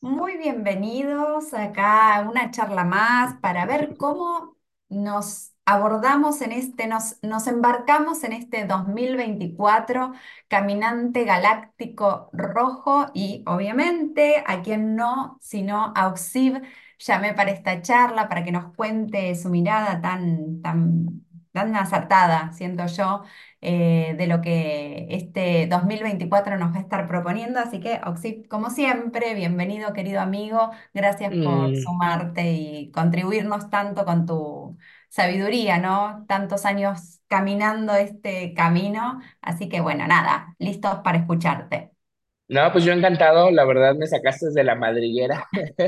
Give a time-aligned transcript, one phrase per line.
[0.00, 4.56] Muy bienvenidos acá a una charla más para ver cómo
[4.88, 10.12] nos abordamos en este, nos, nos embarcamos en este 2024
[10.48, 16.62] caminante galáctico rojo y obviamente a quien no, sino a Oxib,
[16.98, 22.86] llamé para esta charla para que nos cuente su mirada tan, tan, tan acertada, siento
[22.86, 23.24] yo
[23.60, 27.60] eh, de lo que este 2024 nos va a estar proponiendo.
[27.60, 30.70] Así que, Oxip, como siempre, bienvenido, querido amigo.
[30.94, 34.76] Gracias por Mm, sumarte y contribuirnos tanto con tu
[35.08, 36.24] sabiduría, ¿no?
[36.28, 39.20] Tantos años caminando este camino.
[39.40, 41.92] Así que, bueno, nada, listos para escucharte.
[42.48, 45.46] No, pues yo encantado, la verdad me sacaste de la madriguera,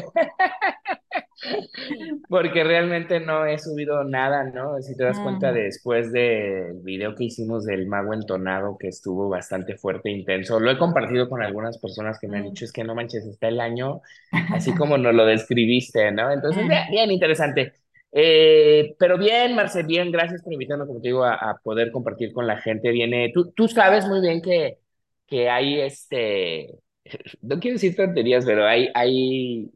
[2.28, 4.80] porque realmente no he subido nada, ¿no?
[4.82, 9.28] Si te das cuenta Mm, después del video que hicimos del mago entonado, que estuvo
[9.28, 12.64] bastante fuerte e intenso, lo he compartido con algunas personas que me han mm, dicho,
[12.64, 14.02] es que no manches, está el año
[14.48, 16.30] así como nos lo describiste, ¿no?
[16.30, 16.90] Entonces, bien, mm.
[16.90, 17.72] bien interesante.
[18.12, 22.32] Eh, pero bien, Marce, bien, gracias por invitarme, como te digo, a, a poder compartir
[22.32, 22.90] con la gente.
[22.90, 24.78] Viene, tú, tú sabes muy bien que,
[25.26, 26.80] que hay este
[27.42, 29.70] no quiero decir tonterías, pero hay, hay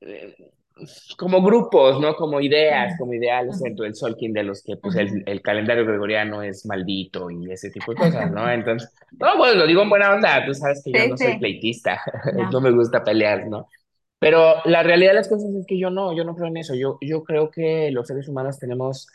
[0.00, 0.36] eh,
[1.16, 2.14] como grupos, ¿no?
[2.16, 6.42] Como ideas, como ideales dentro del Solkin de los que pues el, el calendario gregoriano
[6.42, 8.50] es maldito y ese tipo de cosas, ¿no?
[8.50, 11.34] Entonces, no, bueno, lo digo en buena onda, tú sabes que yo Sí, no soy
[11.34, 12.00] sí, pleitista,
[12.50, 13.68] no no, me gusta pelear, ¿no?
[14.18, 16.74] Pero la realidad de las cosas es que yo no, yo no creo en eso,
[16.74, 19.08] yo, yo creo que los seres humanos tenemos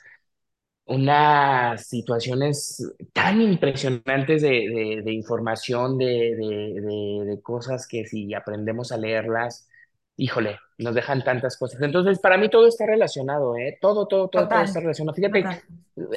[0.86, 8.92] unas situaciones tan impresionantes de, de- de información, de- de- de cosas que si aprendemos
[8.92, 9.68] a leerlas,
[10.18, 11.82] híjole, nos dejan tantas cosas.
[11.82, 13.78] Entonces, para mí todo está relacionado, ¿eh?
[13.82, 15.16] Todo, todo, todo, todo está total, relacionado.
[15.16, 15.62] Fíjate, total.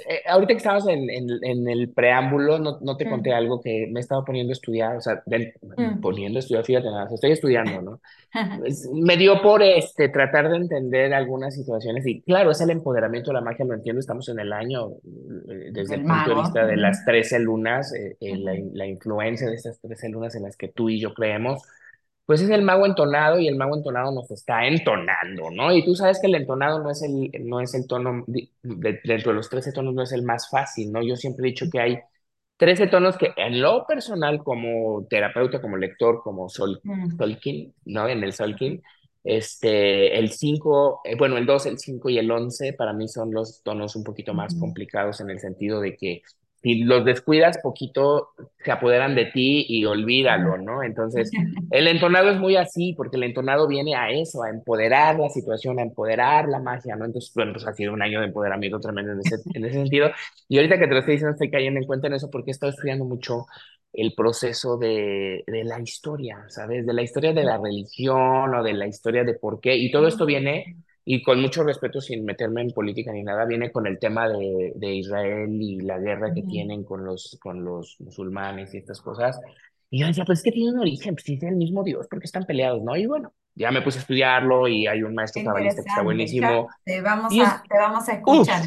[0.08, 3.60] eh, ahorita que estábamos en, en, en el preámbulo, no, no te conté Mm, algo
[3.60, 6.00] que me he estado poniendo a estudiar, o sea, del- mm.
[6.00, 8.00] poniendo a estudiar, fíjate, nada, estoy estudiando, ¿no?
[8.94, 13.34] me dio por este, tratar de entender algunas situaciones y claro, es el empoderamiento de
[13.34, 14.88] la magia, lo entiendo, estamos en el año,
[15.48, 18.86] eh, desde Del el punto de vista de las trece lunas, eh, eh, la, la
[18.86, 21.62] influencia de estas trece lunas en las que tú y yo creemos,
[22.26, 25.74] pues es el mago entonado y el mago entonado nos está entonando, ¿no?
[25.74, 29.00] Y tú sabes que el entonado no es el, no es el tono, di- de-
[29.04, 31.02] dentro de los trece tonos no es el más fácil, ¿no?
[31.02, 31.98] Yo siempre he dicho que hay
[32.56, 38.08] 13 tonos que en lo personal, como terapeuta, como lector, como Sol, Mm, Solkin, ¿no?
[38.08, 38.82] En el Solkin,
[39.24, 43.32] este, el 5 eh, bueno, el 2 el 5 y el 11 para mí son
[43.32, 46.22] los tonos un poquito más complicados en el sentido de que
[46.64, 48.30] si los descuidas poquito,
[48.64, 50.82] se apoderan de ti y olvídalo, ¿no?
[50.82, 51.30] Entonces,
[51.70, 55.78] el entonado es muy así, porque el entonado viene a eso, a empoderar la situación,
[55.78, 57.04] a empoderar la magia, ¿no?
[57.04, 60.10] Entonces, bueno, pues ha sido un año de empoderamiento tremendo en ese, en ese sentido.
[60.48, 62.52] Y ahorita que te lo estoy diciendo, estoy cayendo en cuenta en eso porque he
[62.52, 63.46] estado estudiando mucho
[63.92, 66.86] el proceso de, de la historia, ¿sabes?
[66.86, 69.76] De la historia de la religión o de la historia de por qué.
[69.76, 73.70] Y todo esto viene, y con mucho respeto, sin meterme en política ni nada, viene
[73.72, 76.44] con el tema de, de Israel y la guerra que Ujú.
[76.44, 79.40] tienen con los, con los musulmanes y estas cosas.
[79.90, 82.26] Y yo decía, pues es que tiene un origen, pues es el mismo Dios, porque
[82.26, 82.96] están peleados, ¿no?
[82.96, 86.68] Y bueno, ya me puse a estudiarlo y hay un maestro cabalista que está buenísimo.
[86.84, 88.62] te vamos Y es, a, te vamos a escuchar.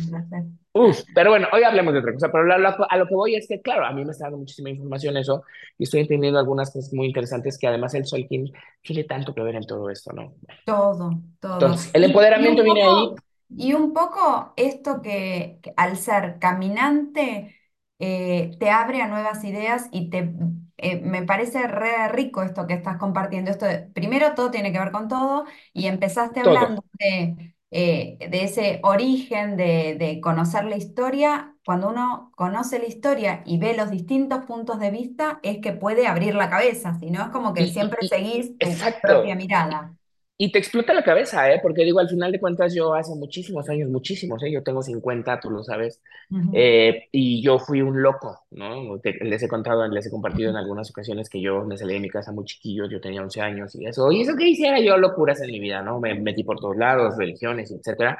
[0.78, 3.36] Uf, pero bueno, hoy hablemos de otra cosa, pero lo- lo- a lo que voy
[3.36, 5.44] es que, claro, a mí me está dando muchísima información eso
[5.78, 8.52] y estoy entendiendo algunas cosas muy interesantes que además el Solkin
[8.82, 10.34] tiene tanto que ver en todo esto, ¿no?
[10.64, 11.76] Todo, todo.
[11.76, 15.74] Entonces, el Y, y empoderamiento un viene ahí, poco, y un poco esto que, que
[15.78, 17.56] al ser caminante
[18.00, 20.30] eh, te abre a nuevas ideas y te
[20.78, 23.50] eh, me parece re rico esto que estás compartiendo.
[23.50, 26.68] Esto de- primero todo tiene que ver con todo y empezaste todo.
[26.68, 31.55] hablando de, eh, de ese origen de, de conocer la historia.
[31.66, 36.07] Cuando uno conoce la historia y ve los distintos puntos de vista, es que puede
[36.07, 38.69] abrir la cabeza, si no es como que Y, siempre y seguís tu
[39.01, 39.95] propia mirada.
[40.38, 41.59] Y te explota la cabeza, ¿eh?
[41.62, 44.52] Porque digo, al final de cuentas, yo hace muchísimos años, muchísimos, ¿eh?
[44.52, 49.00] Yo tengo 50 tú lo sabes, Ujú, eh, y yo fui un loco, ¿no?
[49.00, 52.00] Te- les he contado, les he compartido en algunas ocasiones que yo me salí de
[52.02, 54.97] mi casa muy chiquillo, yo tenía 11 años y eso, y eso que hiciera yo
[54.97, 56.00] locuras en mi vida, ¿no?
[56.00, 58.17] Me metí por todos lados, religiones, etcétera.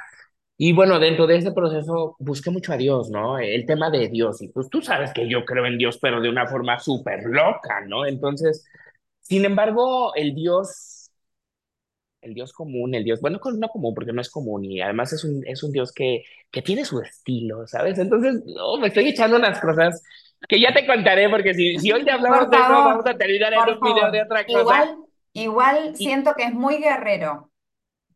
[0.60, 3.38] Y bueno, dentro de ese proceso busqué mucho a Dios, ¿no?
[3.40, 6.30] El tema de Dios, y pues tú sabes que yo creo en Dios, pero de
[6.30, 8.06] una forma súper loca, ¿no?
[8.08, 8.66] Entonces,
[9.22, 10.87] sin embargo, el Dios
[12.28, 15.24] el Dios común, el Dios, bueno, no común porque no es común y además es
[15.24, 17.98] un, es un Dios que, que tiene su estilo, ¿sabes?
[17.98, 20.04] Entonces, no, me estoy echando unas cosas
[20.48, 23.54] que ya te contaré porque si, si hoy te hablamos de eso, vamos a terminar
[23.54, 24.60] en un video de otra cosa.
[24.60, 24.98] Igual,
[25.34, 27.52] igual Y siento que es muy guerrero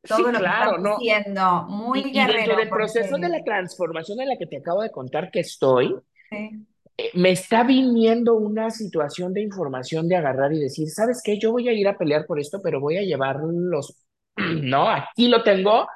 [0.08, 0.98] todo sí, lo que claro, ¿no?
[0.98, 4.48] diciendo, muy Y, y dentro guerrero, del proceso de porque la transformación en la que
[4.48, 5.96] te acabo de contar que estoy,
[6.30, 6.66] sí.
[7.06, 11.40] Eh, me está viniendo una situación de información de agarrar y decir, ¿sabes qué?
[11.40, 13.98] Yo voy a ir a pelear por esto, pero voy a llevar los,
[14.38, 15.88] no, aquí lo tengo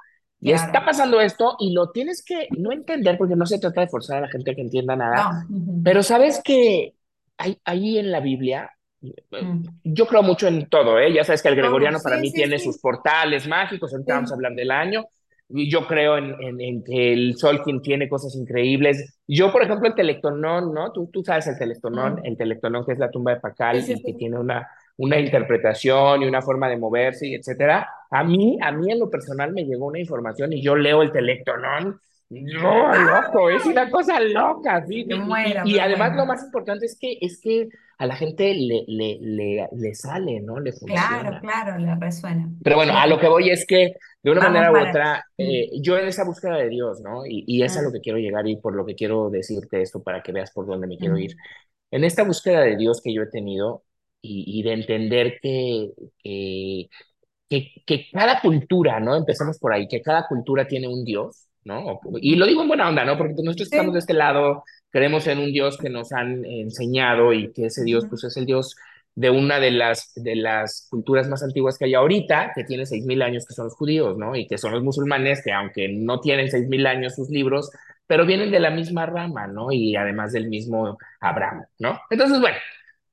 [0.42, 3.88] y está pasando esto y lo tienes que no entender porque no se trata de
[3.88, 5.84] forzar a la gente que entienda nada, No.
[5.84, 6.96] pero sabes que
[7.38, 8.72] hay, ahí en la Biblia,
[9.02, 9.64] eh, mm.
[9.84, 11.14] yo creo mucho en todo, ¿eh?
[11.14, 14.32] Ya sabes que el gregoriano para Sí, mí sí, tiene sus portales mágicos, ahorita vamos
[14.32, 15.06] a hablar del año,
[15.50, 19.20] yo creo en, en, en que el sol quien tiene cosas increíbles.
[19.28, 20.92] Yo, por ejemplo, el Telectonón, ¿no?
[20.92, 23.40] Tú, tú sabes el Telectonón, el Telectonón que es la tumba de
[23.70, 24.16] Sí, Pacal sí, y que sí.
[24.16, 27.88] tiene una, una interpretación y una forma de moverse, y etcétera.
[28.10, 31.12] A mí, a mí en lo personal me llegó una información y yo leo el
[31.12, 32.00] Telectonón.
[32.30, 35.06] No, loco, es una cosa loca, ¿sí?
[35.08, 36.16] Me Y, y, muero, y me además muero.
[36.16, 40.40] lo más importante es que, es que a la gente le, le, le, le sale,
[40.42, 40.60] ¿no?
[40.60, 41.40] Le Claro, funciona.
[41.40, 42.50] claro, le resuena.
[42.64, 43.94] Pero bueno, a lo que voy es que
[44.24, 47.26] de una vamos manera u otra, eh, yo en esa búsqueda de Dios, ¿no?
[47.26, 50.02] Y, y es a lo que quiero llegar y por lo que quiero decirte esto
[50.04, 51.32] para que veas por dónde me quiero ir.
[51.32, 51.42] mm,
[51.92, 53.84] En esta búsqueda de Dios que yo he tenido
[54.22, 55.92] y, y de entender que,
[56.24, 56.90] que
[57.50, 59.16] que, que cada cultura, ¿no?
[59.16, 62.00] Empecemos por ahí, que cada cultura tiene un Dios, ¿no?
[62.22, 63.18] Y lo digo en buena onda, ¿no?
[63.18, 64.02] Porque pues, nosotros estamos de Sí.
[64.02, 64.64] este lado,
[64.96, 68.46] creemos en un Dios que nos han enseñado y que ese Dios, pues es el
[68.46, 68.78] Dios
[69.14, 73.06] de una de las, de las culturas más antiguas que hay ahorita, que tiene seis
[73.06, 74.38] mil años, que son los judíos, ¿no?
[74.38, 77.72] Y que son los musulmanes, que aunque no tienen seis mil años sus libros,
[78.08, 79.70] pero vienen de la misma rama, ¿no?
[79.70, 82.00] Y además del mismo Abraham, ¿no?
[82.10, 82.56] Entonces, bueno,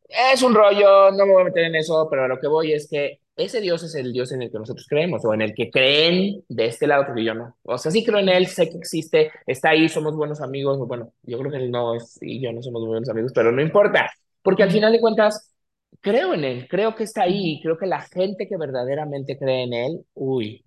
[0.08, 2.74] es un rollo, no me voy a meter en eso, pero a lo que voy
[2.74, 5.54] es que ese Dios es el Dios en el que nosotros creemos, o en el
[5.54, 7.56] que creen de este lado, porque yo no.
[7.62, 11.12] O sea, sí creo en él, sé que existe, está ahí, somos buenos amigos, bueno,
[11.22, 14.10] yo creo que él no es, y yo no somos buenos amigos, pero no importa,
[14.42, 15.52] porque al final de cuentas,
[16.00, 19.72] creo en él, creo que está ahí, creo que la gente que verdaderamente cree en
[19.72, 20.64] él, uy,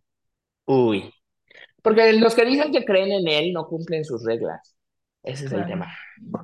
[0.65, 1.11] uy.
[1.81, 4.75] Porque los que dicen que creen en él no cumplen sus reglas.
[5.21, 5.87] Ese es el tema.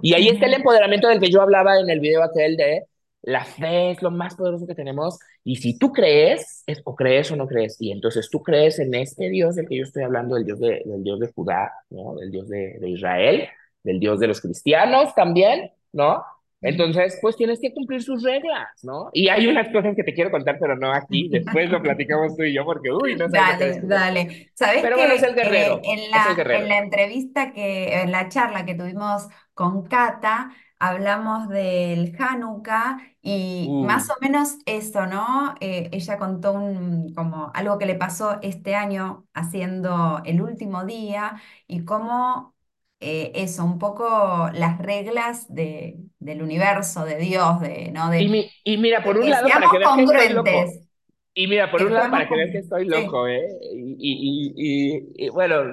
[0.02, 2.86] Y ahí está el empoderamiento del que yo hablaba en el video aquel de
[3.24, 7.32] la fe es lo más poderoso que tenemos y si tú crees, es o crees
[7.32, 7.78] o no crees.
[7.80, 10.82] Y entonces tú crees en este Dios del que yo estoy hablando, el Dios de,
[10.86, 12.16] del Dios de Judá, ¿no?
[12.16, 13.48] Del Dios de, de Israel,
[13.84, 16.24] del Dios de los cristianos también, ¿no?
[16.64, 19.10] Entonces, pues tienes que cumplir sus reglas, ¿no?
[19.14, 21.28] Y hay unas cosas que te quiero contar, pero no aquí.
[21.32, 24.00] Después lo platicamos tú y yo porque, uy, no sabes que Dale, descubrí.
[24.00, 24.52] dale.
[24.56, 26.68] Sabés Pero bueno, es el que eh, guerrero, en es el la, en guerrero.
[26.68, 34.04] la entrevista que, en la charla que tuvimos con Cata, hablamos del Hanukkah y más
[34.04, 34.12] Uy.
[34.12, 35.56] o menos eso, ¿no?
[35.62, 41.42] Eh, ella contó un, como algo que le pasó este año haciendo el último día
[41.68, 42.56] y cómo
[43.00, 48.10] eh, eso, un poco las reglas de, del universo, de Dios, de, ¿no?
[48.18, 50.30] Y, De, mi, y mira, por un que lado, para seamos que veas que estoy
[50.30, 50.64] loco.
[50.64, 50.88] congruentes,
[51.34, 52.60] Y mira, por que un lado, para que veas que congruentes.
[52.60, 52.88] estoy Sí.
[52.88, 53.42] loco, ¿eh?
[53.74, 55.64] Y, y, y, y, y, bueno,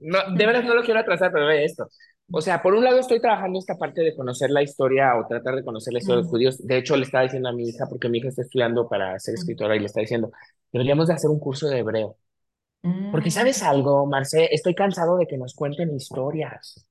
[0.00, 1.88] no, de veras no lo quiero atrasar, pero ve esto.
[2.30, 5.54] O sea, por un lado estoy trabajando esta parte de conocer la historia o tratar
[5.54, 6.66] de conocer la historia de los judíos.
[6.66, 9.34] De hecho, le estaba diciendo a mi hija, porque mi hija está estudiando para ser
[9.34, 10.30] escritora y le está diciendo,
[10.70, 12.16] deberíamos de hacer un curso de hebreo.
[13.10, 14.48] Porque ¿sabes mm, algo, Marce?
[14.52, 16.86] Estoy cansado de que nos cuenten historias.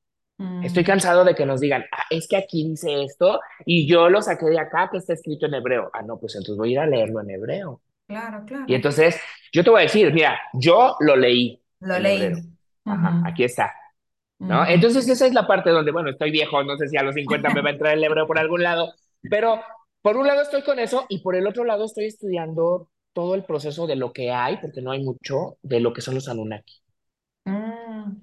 [0.63, 0.85] Estoy mm.
[0.85, 4.45] cansado de que nos digan, ah, es que aquí dice esto y yo lo saqué
[4.47, 5.89] de acá que está escrito en hebreo.
[5.93, 7.81] Ah, no, pues entonces voy a ir a leerlo en hebreo.
[8.07, 8.65] Claro, Y claro.
[8.67, 9.19] entonces
[9.51, 12.31] yo te voy a decir, mira, yo lo leí Lo leí.
[12.85, 13.73] Ajá, aquí está,
[14.45, 14.65] ¿no?
[14.67, 17.49] Entonces esa es la parte donde, bueno, estoy viejo, no sé si a los 50
[17.51, 18.93] me va a entrar el hebreo por algún lado,
[19.29, 19.61] pero
[20.01, 23.43] por un lado estoy con eso y por el otro lado estoy estudiando todo el
[23.45, 26.81] proceso de lo que hay, porque no hay mucho, de lo que son los Anunnaki.
[27.45, 28.21] Mm,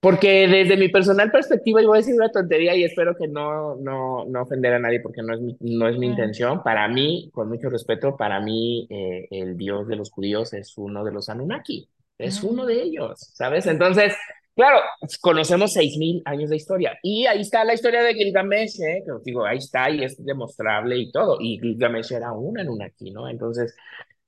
[0.00, 3.76] Porque desde mi personal perspectiva, y voy a decir una tontería y espero que no,
[3.76, 6.62] no, no ofender a nadie porque no es mi, no es mi intención.
[6.62, 11.04] Para mí, con mucho respeto, para mí eh, el dios de los judíos es uno
[11.04, 13.66] de los Anunnaki, es uno mm, de ellos, ¿sabes?
[13.66, 14.14] Entonces,
[14.60, 14.80] claro,
[15.20, 19.02] conocemos seis mil años de historia y ahí está la historia de Gilgamesh, ¿eh?
[19.04, 21.38] que os digo, ahí está y es demostrable y todo.
[21.40, 23.28] Y Gilgamesh era un Anunnaki, ¿no?
[23.28, 23.74] Entonces,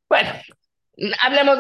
[0.09, 0.31] bueno,
[1.23, 1.59] Hablemos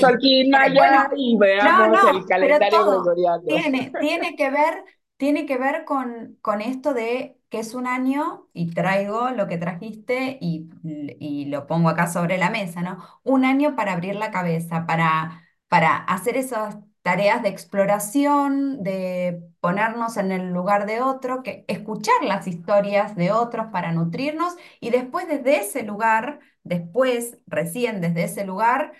[0.00, 0.72] Solkin por ahí.
[0.74, 3.42] Maya Bueno, y no, veamos el no, pero calendario gregoriano.
[3.46, 4.84] tiene, tiene que ver,
[5.16, 9.58] tiene que ver con, con esto de que es un año y traigo lo que
[9.58, 10.70] trajiste y,
[11.18, 12.98] y lo pongo acá sobre la mesa, ¿no?
[13.22, 20.18] Un año para abrir la cabeza, para, para hacer esas tareas de exploración, de ponernos
[20.18, 25.28] en el lugar de otro, que escuchar las historias de otros para nutrirnos y después
[25.28, 28.94] desde ese lugar, después, recién desde ese lugar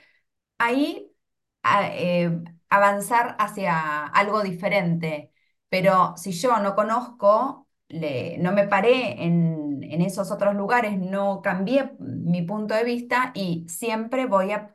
[0.59, 1.13] ahí
[1.93, 2.31] eh,
[2.71, 5.33] avanzar hacia algo diferente.
[5.69, 7.69] Pero si yo no conozco,
[8.39, 13.67] no me paré en, en esos otros lugares, no cambié mi punto de vista y
[13.69, 14.74] siempre voy a,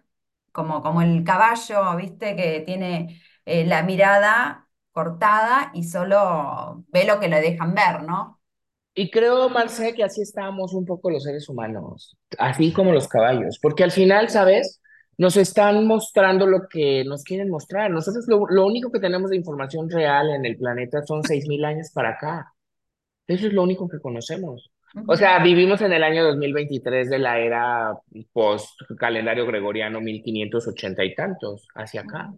[0.59, 2.35] como, como el caballo, ¿viste?
[2.35, 8.41] Que tiene eh, la mirada cortada y solo ve lo que le dejan ver, ¿no?
[8.93, 13.57] Y creo, Marce, que así estamos un poco los seres humanos, así como los caballos,
[13.61, 14.81] porque al final, ¿sabes?
[15.17, 17.91] Nos están mostrando lo que nos quieren mostrar.
[17.91, 21.91] Nosotros lo, lo único que tenemos de información real en el planeta son 6.000 años
[21.93, 22.53] para acá.
[23.27, 24.71] Eso es lo único que conocemos.
[25.07, 27.93] O sea, vivimos en el año 2023 de la era
[28.33, 32.33] post-calendario gregoriano 1580 y tantos, hacia acá.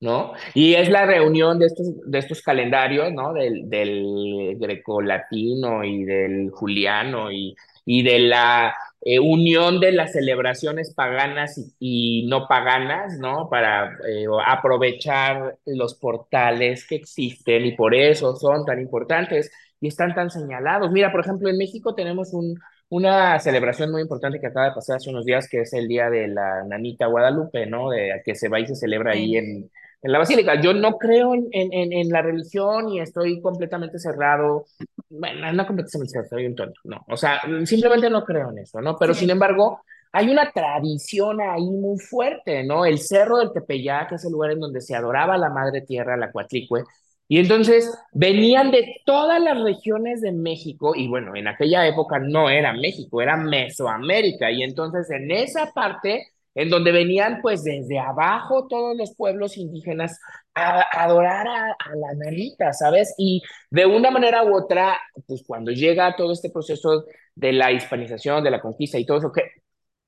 [0.00, 0.32] ¿no?
[0.54, 3.32] Y es la reunión de estos, de estos calendarios, ¿no?
[3.32, 7.54] Del, del grecolatino y del juliano y,
[7.86, 13.48] y de la eh, unión de las celebraciones paganas y, y no paganas, ¿no?
[13.48, 19.50] Para eh, aprovechar los portales que existen y por eso son tan importantes
[19.82, 20.92] y están tan señalados.
[20.92, 22.56] Mira, por ejemplo, en México tenemos un,
[22.88, 26.08] una celebración muy importante que acaba de pasar hace unos días, que es el Día
[26.08, 27.90] de la Nanita Guadalupe, ¿no?
[27.90, 29.68] De, que se va y se celebra ahí en,
[30.00, 30.60] en la basílica.
[30.60, 34.66] Yo no creo en, en, en, la religión y estoy completamente cerrado.
[35.10, 37.04] Bueno, no completamente cerrado, soy un tonto, no.
[37.08, 38.96] O sea, simplemente no creo en eso, ¿no?
[38.96, 39.80] Pero sin embargo,
[40.12, 42.84] hay una tradición ahí muy fuerte, ¿no?
[42.84, 46.16] El Cerro del Tepeyac es el lugar en donde se adoraba a la Madre Tierra,
[46.16, 46.84] la Coatlicue,
[47.32, 52.50] y entonces venían de todas las regiones de México, y bueno, en aquella época no
[52.50, 58.66] era México, era Mesoamérica, y entonces en esa parte en donde venían pues desde abajo
[58.68, 60.20] todos los pueblos indígenas
[60.52, 63.14] a, a adorar a, a, la nanita, ¿sabes?
[63.16, 68.44] Y de una manera u otra, pues cuando llega todo este proceso de la hispanización,
[68.44, 69.40] de la conquista y todo eso, que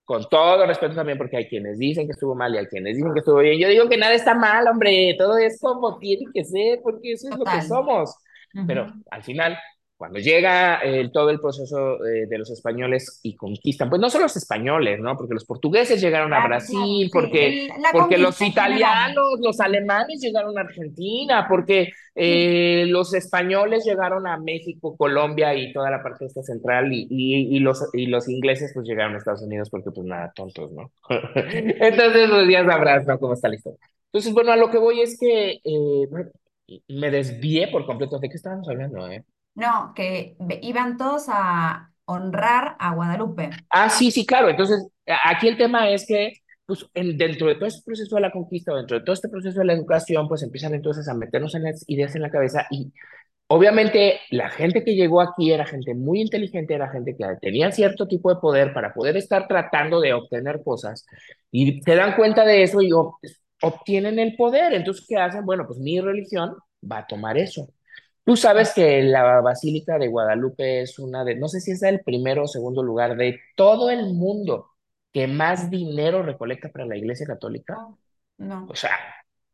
[0.04, 3.12] con todo respeto también, porque hay quienes dicen que estuvo mal y hay quienes dicen
[3.14, 3.58] que estuvo bien.
[3.58, 7.28] Yo digo que nada está mal, hombre, todo es como tiene que ser, porque eso
[7.28, 7.62] es lo que total.
[7.62, 8.14] somos.
[8.66, 9.02] Pero Ujú.
[9.10, 9.58] al final,
[9.96, 14.24] cuando llega eh, todo el proceso eh, de los españoles y conquistan, pues no solo
[14.24, 15.16] los españoles, ¿no?
[15.16, 21.46] Porque los portugueses llegaron a Brasil, porque, porque los italianos, los alemanes llegaron a Argentina,
[21.48, 27.06] porque eh, los españoles llegaron a México, Colombia y toda la parte esta central y,
[27.08, 30.72] y, y, los, y los ingleses pues llegaron a Estados Unidos porque pues nada, tontos,
[30.72, 30.90] ¿no?
[31.34, 33.18] Entonces los días sabrás, ¿no?
[33.18, 33.78] Cómo está la historia.
[34.06, 36.08] Entonces, bueno, a lo que voy es que eh,
[36.88, 38.18] me desvié por completo.
[38.18, 39.24] ¿De qué estábamos hablando, eh?
[39.54, 43.50] No, que iban todos a honrar a Guadalupe.
[43.70, 44.48] Ah, sí, sí, claro.
[44.48, 44.86] Entonces,
[45.24, 46.32] aquí el tema es que,
[46.66, 49.58] pues, en- dentro de todo este proceso de la conquista, dentro de todo este proceso
[49.60, 52.92] de la educación, pues empiezan entonces a meternos en las ideas en la cabeza y
[53.52, 58.06] Obviamente, la gente que llegó aquí era gente muy inteligente, era gente que tenía cierto
[58.08, 61.06] tipo de poder para poder estar tratando de obtener cosas
[61.52, 63.16] y se dan cuenta de eso y ob-
[63.62, 64.74] obtienen el poder.
[64.74, 65.46] Entonces, ¿qué hacen?
[65.46, 66.56] Bueno, pues mi religión
[66.90, 67.68] va a tomar eso.
[68.24, 72.00] Tú sabes que la Basílica de Guadalupe es una de, no sé si es el
[72.00, 74.70] primero o segundo lugar de todo el mundo
[75.12, 77.74] que más dinero recolecta para la Iglesia Católica.
[77.74, 77.98] No,
[78.38, 78.90] no, O sea,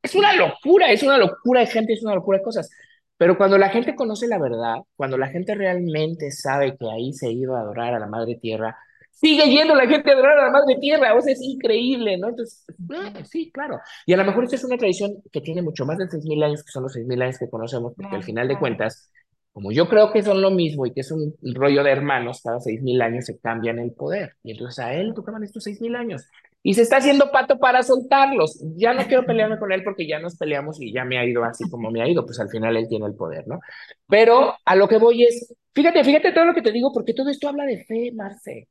[0.02, 2.70] es una locura, es una locura de gente, es una locura de cosas.
[3.16, 7.30] Pero cuando la gente conoce la verdad, cuando la gente realmente sabe que ahí se
[7.30, 8.78] iba a adorar a la Madre Tierra,
[9.20, 12.30] sigue yendo la gente a adorar a la Madre Tierra, o sea, es increíble, ¿no?
[12.30, 13.78] Entonces, eh, sí, claro.
[14.06, 16.64] Y a lo mejor esta es una tradición que tiene mucho más de 6.000 años,
[16.64, 19.10] que son los 6.000 años que conocemos, porque al final de cuentas,
[19.52, 22.60] como yo creo que son lo mismo y que es un rollo de hermanos, cada
[22.60, 24.36] 6.000 años se cambian el poder.
[24.42, 26.26] Y entonces a él tocaban estos 6.000 años
[26.62, 28.58] y se está haciendo pato para soltarlos.
[28.76, 31.44] Ya no quiero pelearme con él porque ya nos peleamos y ya me ha ido
[31.44, 33.60] así como me ha ido, pues al final él tiene el poder, ¿no?
[34.08, 37.30] Pero a lo que voy es, fíjate, fíjate todo lo que te digo, porque todo
[37.30, 38.68] esto habla de fe, Marce,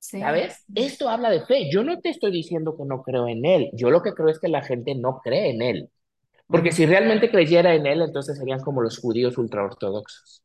[0.00, 0.66] Sí, ¿sabes?
[0.74, 1.70] Esto habla de fe.
[1.70, 4.38] Yo no te estoy diciendo que no creo en él, yo lo que creo es
[4.40, 5.90] que la gente no cree en él,
[6.50, 10.44] porque si realmente creyera en él, entonces serían como los judíos ultraortodoxos.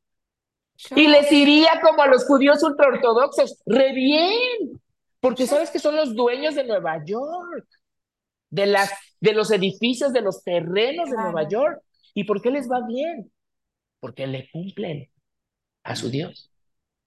[0.95, 4.81] Y les iría como a los judíos ultraortodoxos, re bien,
[5.19, 7.67] porque sabes que son los dueños de Nueva York.
[8.49, 11.81] de, las, de los edificios, de los terrenos de Nueva York.
[12.13, 13.31] ¿Y por qué les va bien?
[13.99, 15.09] Porque le cumplen
[15.83, 16.51] a su Dios.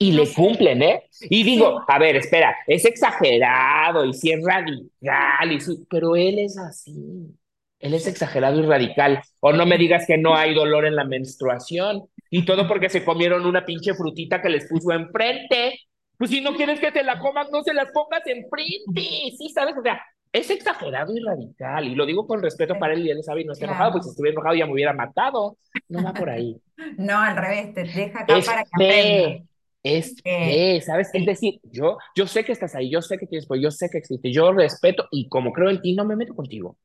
[0.01, 1.03] Y le cumplen, ¿eh?
[1.23, 6.39] Y digo, a ver, espera, es exagerado y sí es radical, y sí, pero él
[6.39, 7.37] es así.
[7.81, 9.21] Él es exagerado y radical.
[9.41, 12.05] O no me digas que no hay dolor en la menstruación.
[12.31, 15.81] Y todo porque se comieron una pinche frutita que les puso enfrente.
[16.17, 19.03] Pues si no quieres que te la comas, no se las pongas enfrente.
[19.37, 19.75] Sí, ¿sabes?
[19.79, 20.01] O sea,
[20.33, 21.87] es exagerado y radical.
[21.87, 24.05] Y lo digo con respeto para él y él sabe y no está enojado, pues
[24.05, 25.57] si estuviera enojado ya me hubiera matado.
[25.89, 26.57] No va por ahí.
[26.97, 29.49] No, al revés, te deja acá Es para que aprendas.
[29.83, 31.11] Es Eh, ¿sabes?
[31.15, 33.89] Es decir, yo, yo sé que estás ahí, yo sé que tienes, pues yo sé
[33.91, 36.77] que existe, yo respeto y como creo en ti, no me meto contigo.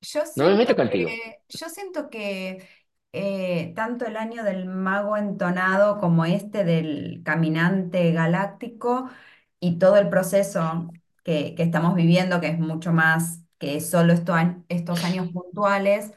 [0.00, 1.08] Yo No me meto contigo.
[1.08, 2.66] que, yo siento que
[3.12, 9.08] eh, tanto el año del mago entonado como este del caminante galáctico
[9.60, 10.90] y todo el proceso
[11.24, 14.34] que, que estamos viviendo, que es mucho más que solo esto
[14.68, 16.12] estos años puntuales,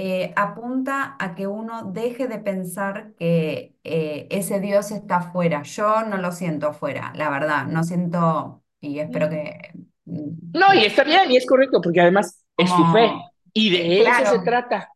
[0.00, 5.64] eh, apunta a que uno deje de pensar que eh, ese Dios está afuera.
[5.64, 9.72] Yo no lo siento afuera, la verdad, no siento, y espero que,
[10.04, 13.10] mm, No, y está bien, y es correcto, porque además es tu fe.
[13.52, 14.88] Y de eso se trata,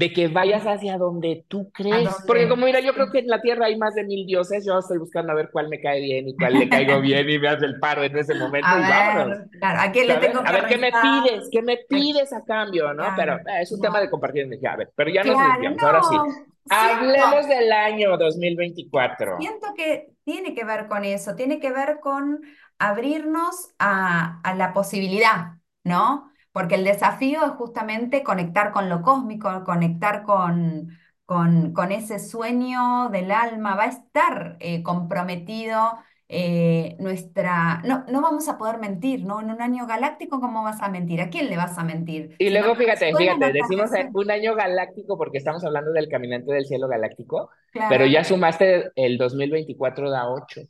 [0.00, 2.22] de que vayas hacia donde tú crees.
[2.26, 3.12] Porque como mira, yo creo sí.
[3.12, 5.68] que en la tierra hay más de mil dioses, yo estoy buscando a ver cuál
[5.68, 8.34] me cae bien y cuál le caigo bien y me hace el paro en ese
[8.34, 9.38] momento A y vámonos.
[9.38, 12.44] ver, claro, ¿a quién le tengo A ver qué me pides, qué me pides a
[12.44, 13.12] cambio, ¿no?
[13.14, 14.72] Pero Claro, eh, es un tema como- de compartir energía.
[14.72, 15.82] A ver, pero ya nos claro, desviamos.
[15.82, 17.48] Ahora sí, no, hablemos siento.
[17.48, 19.36] del año 2024.
[19.36, 22.40] Siento que tiene que ver con eso, tiene que ver con
[22.78, 26.30] abrirnos a, a la posibilidad, ¿no?
[26.52, 30.90] Porque el desafío es justamente conectar con lo cósmico, conectar con,
[31.24, 37.80] con, con ese sueño del alma, va a estar eh, comprometido eh, nuestra...
[37.84, 39.40] No, no vamos a poder mentir, ¿no?
[39.40, 41.20] En un año galáctico, ¿cómo vas a mentir?
[41.20, 42.38] ¿A quién le vas a mentir?
[42.38, 46.64] Y luego te fíjate, fíjate, decimos un año galáctico porque estamos hablando del caminante del
[46.66, 47.50] cielo galáctico,
[47.86, 50.62] pero Claro, ya sumaste el 2024 da 8.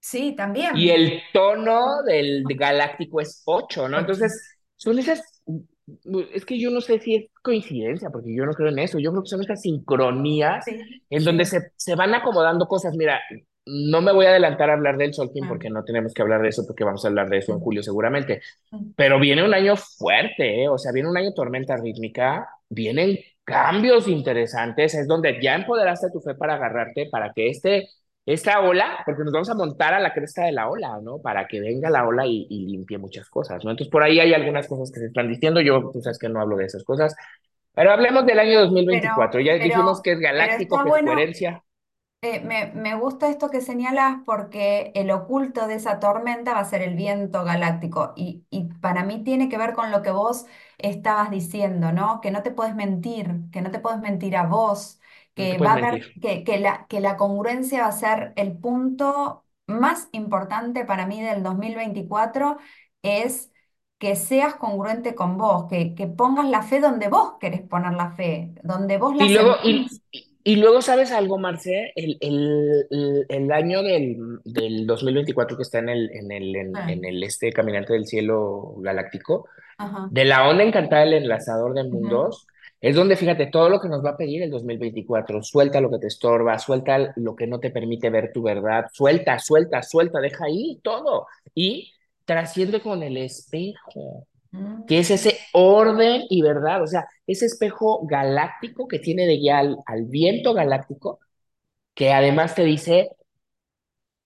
[0.00, 0.34] sí,
[0.72, 0.90] Y también.
[0.90, 3.98] el tono del galáctico es 8, ¿no?
[3.98, 5.42] Entonces, son esas,
[6.34, 9.10] es que yo no sé si es coincidencia, porque yo no creo en eso, yo
[9.10, 10.78] creo que son esas sincronías Sí,
[11.10, 12.94] en donde se, se van acomodando cosas.
[12.96, 13.20] Mira,
[13.66, 16.40] no me voy a adelantar a hablar del Solkin Ah, porque no tenemos que hablar
[16.42, 18.40] de eso, porque vamos a hablar de eso en mm, julio seguramente,
[18.70, 18.92] mm.
[18.96, 20.68] pero viene un año fuerte, ¿eh?
[20.68, 26.20] O sea, viene un año tormenta rítmica, vienen cambios interesantes, es donde ya empoderaste tu
[26.20, 27.88] fe para agarrarte, para que este,
[28.26, 31.20] esta ola, porque nos vamos a montar a la cresta de la ola, ¿no?
[31.22, 33.70] Para que venga la ola y, y limpie muchas cosas, ¿no?
[33.70, 36.40] Entonces, por ahí hay algunas cosas que se están diciendo, yo, tú sabes que no
[36.40, 37.14] hablo de esas cosas,
[37.74, 40.96] pero hablemos del año Pero, 2024, ya dijimos pero, que es pero galáctico, que es
[40.96, 41.62] bueno, coherencia,
[42.22, 46.64] eh, me, me gusta esto que señalas porque el oculto de esa tormenta va a
[46.64, 50.46] ser el viento galáctico y, y para mí tiene que ver con lo que vos
[50.78, 52.20] estabas diciendo, ¿no?
[52.20, 55.00] Que no te puedes mentir, que no te puedes mentir a vos,
[55.36, 56.16] no te que va a haber, mentir.
[56.20, 61.22] que, que la, que la congruencia va a ser el punto más importante para mí
[61.22, 62.58] del 2024
[63.02, 63.52] es
[63.98, 68.12] que seas congruente con vos, que, que pongas la fe donde vos querés poner la
[68.12, 70.02] fe, donde vos la Y luego, y, sentís.
[70.44, 71.92] y luego, ¿sabes algo, Marce?
[71.96, 76.80] El, el, el, el año del, del 2024 que está en el, en el, en,
[76.80, 80.10] Ah, en el este Caminante del Cielo Galáctico, Ajá.
[80.10, 82.46] de la onda encantada del enlazador de Ujú, mundos,
[82.80, 85.98] es donde, fíjate, todo lo que nos va a pedir el 2024, suelta lo que
[85.98, 90.44] te estorba, suelta lo que no te permite ver tu verdad, suelta, suelta, suelta, deja
[90.46, 91.26] ahí todo.
[91.54, 91.92] Y
[92.24, 94.26] trasciende con el espejo
[94.86, 99.34] que es mm, ese orden y verdad, o sea, ese espejo galáctico que tiene de
[99.36, 101.20] guía al, al viento galáctico,
[101.94, 103.10] que además te dice,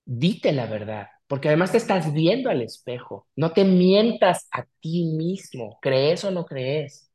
[0.04, 5.04] dite la verdad, porque además te estás viendo al espejo, no te mientas a ti
[5.16, 7.09] mismo, crees o no crees.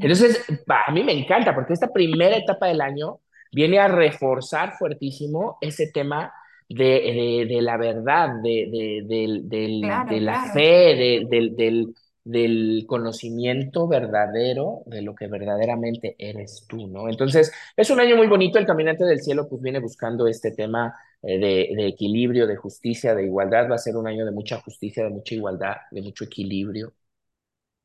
[0.00, 3.20] Entonces, a mí me encanta porque esta primera etapa del año
[3.52, 6.32] viene a reforzar fuertísimo ese tema
[6.68, 8.68] de, de, de la verdad, de,
[9.04, 9.40] de,
[9.80, 10.52] Claro, la claro.
[10.52, 10.60] fe,
[10.96, 17.08] de- del, del, del conocimiento verdadero de lo que verdaderamente eres tú, ¿no?
[17.08, 18.58] Entonces, es un año muy bonito.
[18.58, 23.14] El Caminante del Cielo pues viene buscando este tema eh, de, de equilibrio, de justicia,
[23.14, 23.70] de igualdad.
[23.70, 26.92] Va a ser un año de mucha justicia, de mucha igualdad, de mucho equilibrio.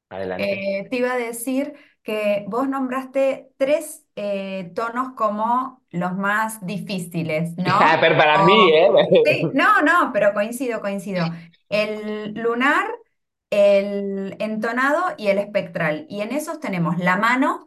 [0.09, 0.79] Adelante.
[0.79, 7.51] Eh, te iba a decir que vos nombraste tres eh, tonos como los más difíciles,
[7.57, 7.79] ¿no?
[7.99, 8.89] Pero para mí, ¿eh?
[9.25, 11.25] sí, no, no, pero coincido, coincido.
[11.69, 12.85] El lunar,
[13.49, 16.05] el entonado y el espectral.
[16.09, 17.66] Y en esos tenemos la mano,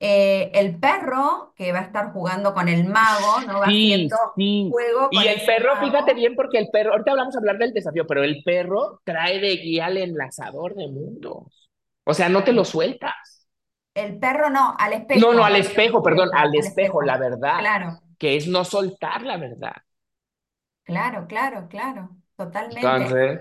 [0.00, 3.60] eh, el perro, que va a estar jugando con el mago, ¿no?
[3.60, 4.70] Va Sí, haciendo sí.
[4.70, 7.58] juego Y con el ese perro, fíjate bien, porque el perro, ahorita vamos a hablar
[7.58, 11.68] del desafío, pero el perro trae de guía al enlazador de mundos.
[12.04, 13.12] O sea, no te lo sueltas.
[13.94, 17.16] El perro no, al No, no, espejo, al espejo, perdón, espejo, al al espejo, la
[17.16, 17.18] espejo.
[17.18, 19.72] verdad, Claro, que es no soltar la verdad.
[20.84, 23.04] claro, claro, claro, totalmente.
[23.08, 23.40] Entonces,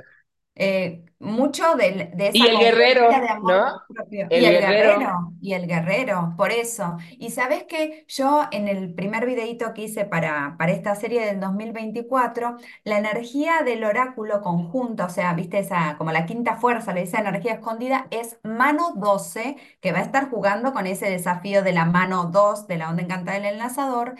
[0.59, 3.81] Eh, mucho de, y esa el congruencia de guerrero, amor ¿no?
[3.87, 4.27] propio.
[4.33, 6.97] Y El guerrero, guerrero, y el guerrero, por eso.
[7.17, 11.39] Y sabes que yo en el primer videíto que hice para, para esta serie del
[11.39, 17.01] 2024, la energía del oráculo conjunto, o sea, viste esa, como la quinta fuerza, le
[17.01, 21.73] dice energía escondida, es mano 12 que va a estar jugando con ese desafío de
[21.73, 24.15] la mano 2 de la onda encantada del enlazador.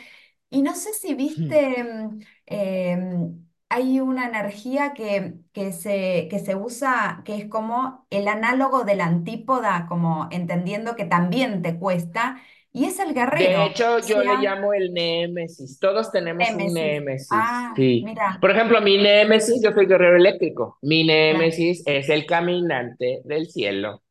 [0.50, 6.56] Y no sé si viste, mm, em, hay una energía que, que se, que se
[6.56, 12.42] usa, que es como el análogo de la antípoda, como entendiendo que también te cuesta,
[12.72, 15.80] y es el De guerrero, hecho, o yo le llamo el némesis.
[15.80, 17.28] Todos tenemos un némesis.
[17.32, 18.04] Ah, sí.
[18.06, 20.78] mira, Por ejemplo, mi némesis, yo soy guerrero eléctrico.
[20.82, 24.04] Mi némesis es el caminante del cielo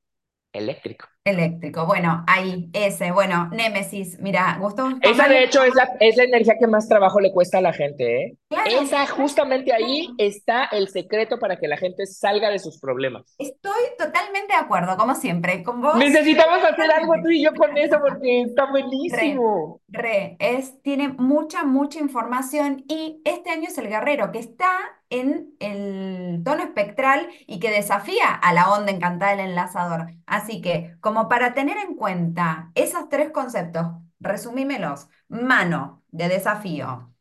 [0.53, 1.07] eléctrico.
[1.27, 1.87] Eléctrico.
[1.87, 3.11] Bueno, ahí, ese.
[3.13, 4.19] Bueno, Némesis.
[4.21, 7.59] Mira, Gustavo Esa de hecho es la, es la energía que más trabajo le cuesta
[7.59, 8.37] a la gente, ¿eh?
[8.49, 12.79] Claro, Esa claro, justamente ahí está el secreto para que la gente salga de sus
[12.79, 13.35] problemas.
[13.39, 15.97] Estoy totalmente de acuerdo, como siempre, con vos.
[15.97, 19.81] Necesitamos hacer algo tú y yo con eso porque está Re, buenísimo.
[19.89, 24.69] re, es, tiene mucha, mucha información y este año es el guerrero que está
[25.11, 30.13] en el tono espectral y que desafía a la onda encantada del enlazador.
[30.27, 33.87] Así que, como para tener en cuenta esos tres conceptos,
[34.21, 35.09] resumímelos.
[35.29, 37.13] Mano de desafío,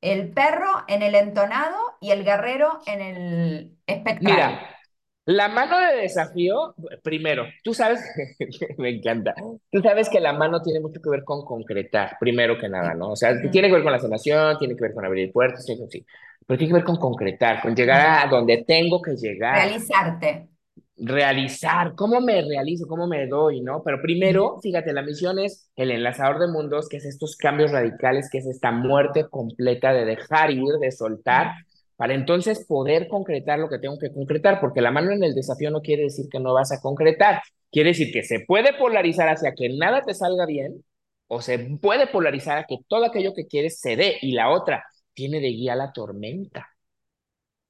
[0.00, 4.34] el perro en el entonado y el guerrero en el espectral.
[4.34, 4.78] Mira,
[5.26, 8.00] la mano de desafío, primero, tú sabes,
[8.78, 9.34] me encanta,
[9.70, 12.94] tú sabes que la mano tiene mucho que ver con concretar, primero que nada.
[12.94, 13.10] ¿no?
[13.10, 15.76] O sea, tiene que ver con la sanación, tiene que ver con abrir puertas, sí,
[15.90, 16.06] sí,
[16.48, 19.54] pero tiene que ver con concretar, con llegar a donde tengo que llegar.
[19.56, 20.48] Realizarte.
[20.96, 23.82] realizar, cómo me realizo, cómo me doy, ¿no?
[23.84, 28.28] Pero primero, fíjate, la misión es el enlazador de mundos, que es estos cambios radicales,
[28.32, 31.52] que es esta muerte completa de dejar ir, de soltar,
[31.96, 35.70] para entonces poder concretar lo que tengo que concretar, porque la mano en el desafío
[35.70, 39.52] no quiere decir que no vas a concretar, quiere decir que se puede polarizar hacia
[39.54, 40.82] que nada te salga bien,
[41.28, 44.84] o se puede polarizar a que todo aquello que quieres se dé, y la otra
[45.18, 46.68] tiene de guía la tormenta.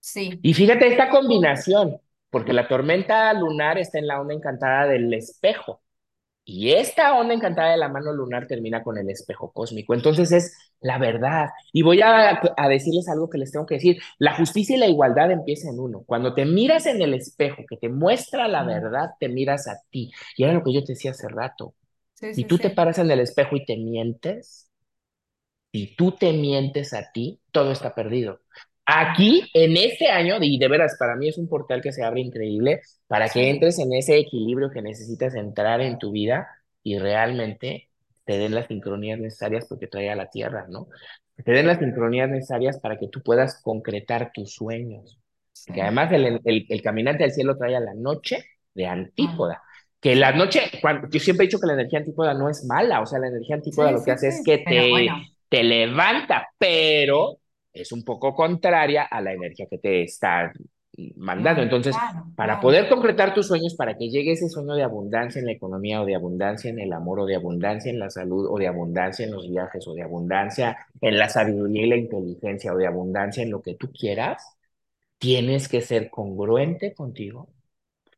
[0.00, 1.98] Sí, Y fíjate esta combinación,
[2.30, 5.82] porque la tormenta lunar está en la onda encantada del espejo
[6.44, 9.94] y esta onda encantada de la mano lunar termina con el espejo cósmico.
[9.94, 11.48] Entonces es la verdad.
[11.72, 13.98] Y voy a, a decirles algo que les tengo que decir.
[14.18, 16.04] La justicia y la igualdad empieza en uno.
[16.06, 20.12] Cuando te miras en el espejo que te muestra la verdad, te miras a ti.
[20.37, 21.74] Y era lo que yo te decía hace rato.
[22.14, 24.67] sí, Si sí, tú te paras en el espejo y te mientes,
[25.72, 28.40] si tú te mientes a ti, todo está perdido.
[28.87, 32.20] Aquí, en este año, y de veras, para mí es un portal que se abre
[32.22, 36.48] increíble para que entres en ese equilibrio que necesitas entrar en tu vida
[36.83, 37.90] y realmente
[38.24, 40.88] te den las sincronías necesarias porque trae a la tierra, ¿no?
[41.37, 45.18] Que te den las sincronías necesarias para que tú puedas concretar tus sueños.
[45.52, 45.72] Sí.
[45.81, 49.62] además el, el, el caminante del cielo trae a la noche de Ah, antípoda.
[50.00, 53.00] Que la noche, cuando, yo siempre he dicho que la energía antípoda no es mala,
[53.02, 55.16] o sea, la energía antípoda sí, lo que sí, hace es que te bueno,
[55.48, 57.38] te levanta, pero
[57.72, 60.52] es un poco contraria a la energía que te está
[61.16, 61.62] mandando.
[61.62, 62.61] Entonces, claro, para claro.
[62.61, 66.04] poder concretar tus sueños, para que llegue ese sueño de abundancia en la economía o
[66.04, 69.32] de abundancia en el amor o de abundancia en la salud o de abundancia en
[69.32, 73.50] los viajes o de abundancia en la sabiduría y la inteligencia o de abundancia en
[73.50, 74.56] lo que tú quieras,
[75.18, 77.48] tienes que ser congruente contigo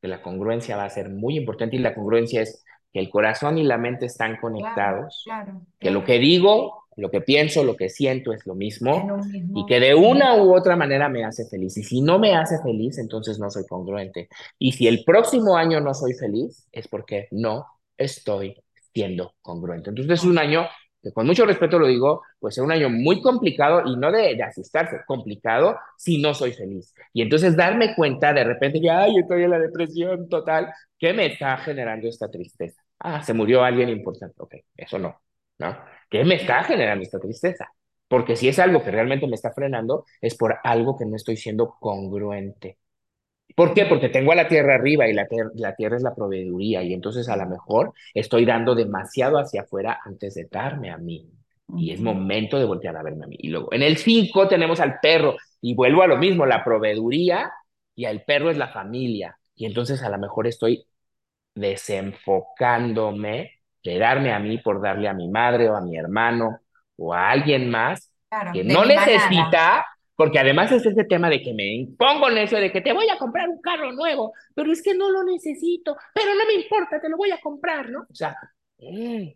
[0.01, 3.59] que la congruencia va a ser muy importante y la congruencia es que el corazón
[3.59, 7.89] y la mente están conectados, claro, que lo que digo, lo que pienso, lo que
[7.89, 9.17] siento es lo mismo
[9.53, 9.67] y mismo.
[9.67, 11.77] que de una u otra manera me hace feliz.
[11.77, 14.29] Y si no me hace feliz, entonces no soy congruente.
[14.59, 19.91] Y si el próximo año no soy feliz, es porque no estoy siendo congruente.
[19.91, 20.67] Entonces es un año
[21.03, 24.35] que con mucho respeto lo digo, pues es un año muy complicado y no de,
[24.37, 26.95] de asustarse, complicado si no soy feliz.
[27.13, 31.27] Y entonces darme cuenta de repente que, ay, estoy en la depresión total, ¿qué me
[31.27, 32.83] está generando esta tristeza?
[32.99, 34.35] Ah, se murió alguien importante.
[34.39, 35.21] Ok, eso no,
[35.59, 35.77] ¿no?
[36.11, 37.73] ¿Qué me está generando esta tristeza?
[38.09, 41.37] Porque si es algo que realmente me está frenando, es por algo que no estoy
[41.37, 42.79] siendo congruente.
[43.57, 43.85] ¿Por qué?
[43.87, 46.95] Porque tengo a la tierra arriba y la, tier- la tierra es la proveeduría y
[46.95, 51.29] entonces a lo mejor estoy dando demasiado hacia afuera antes de darme a mí.
[51.77, 53.37] Y es momento de voltear a verme a mí.
[53.39, 57.53] Y luego en el 5 tenemos al perro y vuelvo a lo mismo, la proveeduría
[57.95, 59.37] y al perro es la familia.
[59.55, 60.87] Y entonces a lo mejor estoy
[61.55, 66.61] desenfocándome de darme a mí por darle a mi madre o a mi hermano
[66.97, 69.07] o a alguien más Claro, que no manada.
[69.07, 72.93] necesita, porque además es este tema de que me impongo en eso de que te
[72.93, 76.55] voy a comprar un carro nuevo, pero es que no lo necesito, pero no me
[76.63, 78.01] importa, te lo voy a comprar, ¿no?
[78.03, 78.37] O sea,
[78.79, 79.29] mm,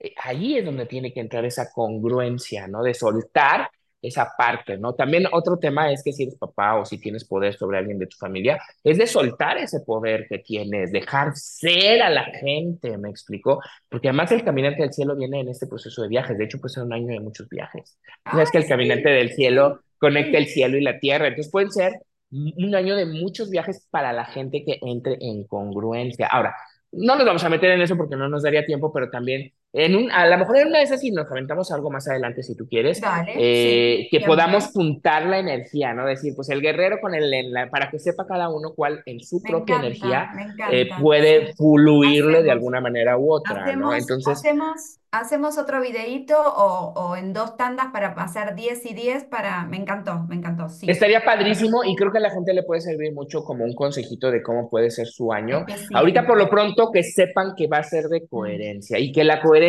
[0.00, 2.82] eh, ahí es donde tiene que entrar esa congruencia, ¿no?
[2.82, 3.70] De soltar
[4.02, 4.94] esa parte, ¿no?
[4.94, 8.06] También otro tema es que si eres papá o si tienes poder sobre alguien de
[8.06, 13.10] tu familia, es de soltar ese poder que tienes, dejar ser a la gente, ¿me
[13.10, 13.60] explico?
[13.88, 16.74] Porque además el caminante del cielo viene en este proceso de viajes, de hecho puede
[16.74, 17.98] ser un año de muchos viajes.
[18.24, 20.54] Sabes que el caminante sí, del cielo conecta el sí.
[20.54, 21.92] cielo y la tierra, entonces pueden ser
[22.30, 26.28] un año de muchos viajes para la gente que entre en congruencia.
[26.28, 26.54] Ahora,
[26.92, 29.94] no nos vamos a meter en eso porque no nos daría tiempo, pero también En
[29.94, 32.56] un, a lo mejor en una de esas, si nos comentamos algo más adelante, si
[32.56, 34.82] tú quieres, Dale, sí, eh, que podamos siempre.
[34.82, 36.06] juntar la energía, ¿no?
[36.06, 39.20] Decir, pues el guerrero con el, en la- para que sepa cada uno cuál en
[39.20, 40.30] su Me propia encanta, energía
[40.72, 42.52] eh, puede Sí, fluirle de hacemos.
[42.52, 43.92] alguna manera u otra, ¿no?
[43.92, 48.94] Hacemos, Entonces, hacemos, hacemos otro videíto o, o en dos tandas para pasar 10 y
[48.94, 49.64] 10 para...
[49.66, 50.86] Me encantó, me encantó, sí.
[50.90, 54.30] Estaría padrísimo y creo que a la gente le puede servir mucho como un consejito
[54.30, 55.64] de cómo puede ser su año.
[55.66, 59.24] que Ahorita por lo pronto que sepan que va a ser de coherencia y que
[59.24, 59.59] la coherencia,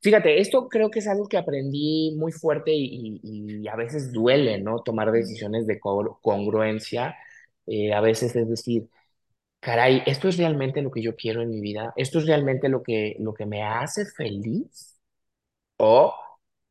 [0.00, 3.20] fíjate, esto creo que es algo que aprendí muy fuerte y,
[3.68, 4.80] a veces duele, ¿no?
[4.82, 7.16] Tomar decisiones de co- congruencia.
[7.66, 8.88] Eh, a veces es decir,
[9.60, 11.92] caray, ¿esto es realmente lo que yo quiero en mi vida?
[11.96, 14.98] ¿Esto es realmente lo que, lo que me hace feliz?
[15.78, 16.14] ¿O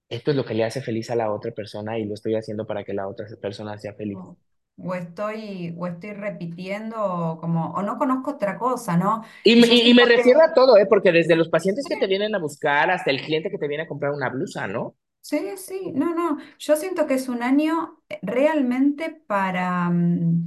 [0.10, 2.68] esto es lo que le hace feliz a la otra persona y lo estoy haciendo
[2.68, 4.20] para que la otra persona sea feliz?
[4.22, 4.38] O,
[4.78, 9.24] o estoy, o estoy repitiendo como, o no conozco otra cosa, ¿no?
[9.44, 10.86] Y, Y y, me que refiero a todo, ¿eh?
[10.88, 13.84] Porque desde los pacientes que te vienen a buscar hasta el cliente que te viene
[13.84, 14.96] a comprar una blusa, ¿no?
[15.22, 16.38] Sí, sí, no, no.
[16.58, 19.90] Yo siento que es un año eh, realmente para...
[19.90, 20.46] mm,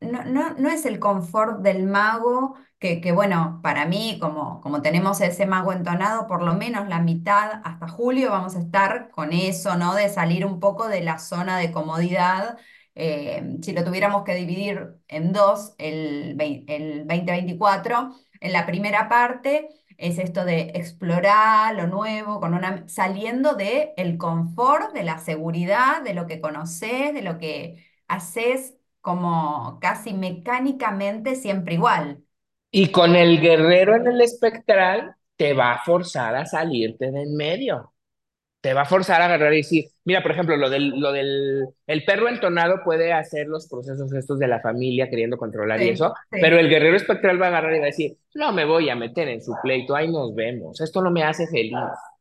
[0.00, 4.82] No, no, no es el confort del mago, que, que bueno, para mí, como, como
[4.82, 9.32] tenemos ese mago entonado, por lo menos la mitad hasta julio vamos a estar con
[9.32, 9.94] eso, ¿no?
[9.94, 12.58] De salir un poco de la zona de comodidad.
[12.96, 16.36] Eh, si lo tuviéramos que dividir en dos, el,
[16.68, 23.54] el 2024, en la primera parte es esto de explorar lo nuevo, con una, saliendo
[23.54, 29.78] de el confort, de la seguridad, de lo que conoces, de lo que haces como
[29.80, 32.24] casi mecánicamente siempre igual.
[32.70, 37.36] Y con el guerrero en el espectral, te va a forzar a salirte de en
[37.36, 37.92] medio.
[38.66, 41.68] Te va a forzar a agarrar y decir, mira, por ejemplo, lo del, lo del,
[41.86, 45.90] el perro entonado puede hacer los procesos estos de la familia queriendo controlar y Sí,
[45.90, 46.64] eso, pero sí.
[46.64, 49.28] el guerrero espectral va a agarrar y va a decir, no me voy a meter
[49.28, 51.76] en su pleito, ahí nos vemos, esto no me hace feliz,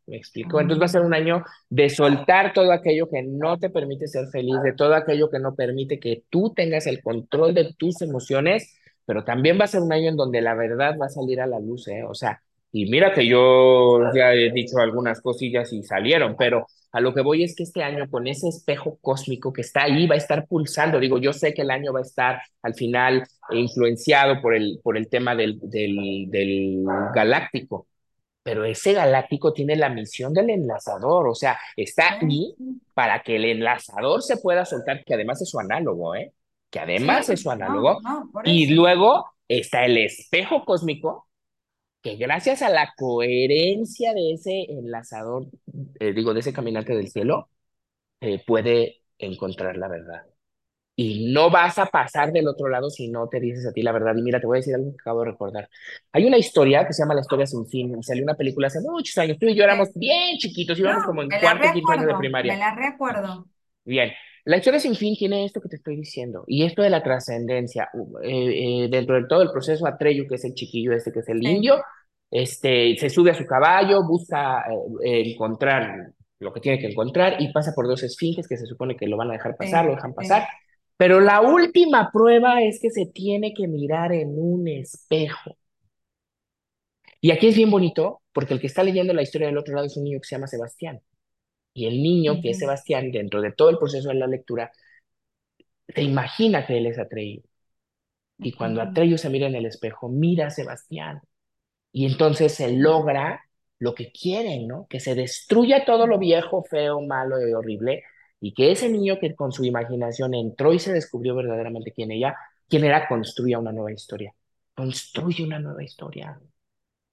[0.06, 0.62] ¿me explico?
[0.62, 4.28] Entonces va a ser un año de soltar todo aquello que no te permite ser
[4.28, 8.78] feliz, de todo aquello que no permite que tú tengas el control de tus emociones,
[9.08, 11.48] pero también va a ser un año en donde la verdad va a salir a
[11.48, 12.04] la luz, ¿eh?
[12.08, 12.44] O sea,
[12.78, 17.22] y mira que yo ya he dicho algunas cosillas y salieron, pero a lo que
[17.22, 20.46] voy es que este año con ese espejo cósmico que está ahí va a estar
[20.46, 21.00] pulsando.
[21.00, 24.98] Digo, yo sé que el año va a estar al final influenciado por el, por
[24.98, 26.84] el tema del, del, del
[27.14, 27.88] galáctico,
[28.44, 32.56] pero ese galáctico tiene la misión del enlazador, o sea, está sí, ahí
[32.94, 36.34] para que el enlazador se pueda soltar, que además es su análogo, ¿eh?
[36.70, 38.02] Que además es sí, su no, análogo.
[38.02, 41.26] no, por Y luego está el espejo cósmico
[42.06, 45.48] que gracias a la coherencia de ese enlazador,
[46.00, 47.50] eh, digo, de ese caminante del cielo,
[48.22, 50.26] eh, puede encontrar la verdad.
[50.98, 53.92] Y no vas a pasar del otro lado si no te dices a ti la
[53.94, 54.16] verdad.
[54.18, 55.70] Y mira, te voy a decir algo que acabo de recordar.
[56.14, 58.02] Hay una historia que se llama La historia sin fin.
[58.04, 59.38] Salió una película hace muchos años.
[59.40, 62.08] Tú y yo éramos bien chiquitos, íbamos como No, en me la cuarto, quinto año
[62.08, 62.58] de recuerdo, me primaria.
[62.58, 63.48] la recuerdo.
[63.84, 64.12] Bien,
[64.46, 67.90] la historia sin fin tiene esto que te estoy diciendo y esto de la trascendencia.
[68.24, 71.30] Eh, eh, dentro de todo el proceso, Atreyu, que es el chiquillo este, que es
[71.30, 71.82] el Sí, indio,
[72.32, 74.66] este, se sube a su caballo, busca
[75.04, 78.96] eh, encontrar lo que tiene que encontrar y pasa por dos esfinges que se supone
[78.96, 80.48] que lo van a dejar pasar, lo dejan pasar,
[80.98, 85.58] pero la última prueba es que se tiene que mirar en un espejo.
[87.22, 89.88] Y aquí es bien bonito porque el que está leyendo la historia del otro lado
[89.88, 91.02] es un niño que se llama Sebastián.
[91.74, 94.72] Y el niño, que es Sebastián, dentro de todo el proceso de la lectura,
[95.88, 97.42] se imagina que él es Atreyu.
[98.38, 101.22] Y cuando Atreyu se mira en el espejo, mira a Sebastián.
[101.96, 103.46] Y entonces se logra
[103.80, 104.86] lo que quieren, ¿no?
[104.90, 108.04] Que se destruya todo lo viejo, feo, malo y horrible.
[108.42, 112.36] Y que ese niño que con su imaginación entró y se descubrió verdaderamente quién ella,
[112.68, 114.34] quién era, construya una nueva historia.
[114.76, 116.38] Construye una nueva historia.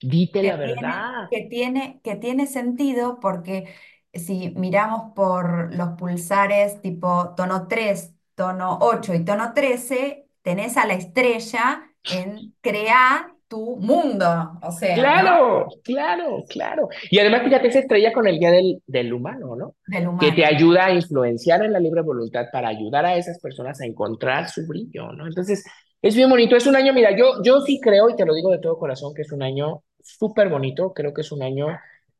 [0.01, 1.29] Dite que la tiene, verdad.
[1.31, 3.73] que tiene, que tiene sentido porque
[4.12, 10.87] si miramos por los pulsares tipo tono 3 tono 8 y tono 13 tenés a
[10.87, 14.27] la estrella en crear tu mundo,
[14.62, 15.15] o sea, ¿no?
[15.15, 16.88] Claro, claro, claro.
[17.11, 19.77] Y además, fíjate, esa estrella con el día del, del humano, ¿no?
[19.87, 20.45] Del Que te humano.
[20.45, 24.67] ayuda a influenciar en la libre voluntad para ayudar a esas personas a encontrar su
[24.67, 25.27] brillo, ¿no?
[25.27, 25.65] Entonces,
[26.03, 26.57] es bien bonito.
[26.57, 29.15] Es un año, mira, yo, yo sí creo, y te lo digo de todo corazón,
[29.15, 30.93] que es un año súper bonito.
[30.93, 31.69] Creo que es un año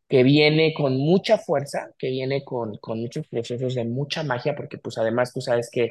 [0.09, 4.79] que viene con mucha fuerza, que viene con, con muchos procesos de mucha magia, porque
[4.79, 5.90] pues además tú sabes que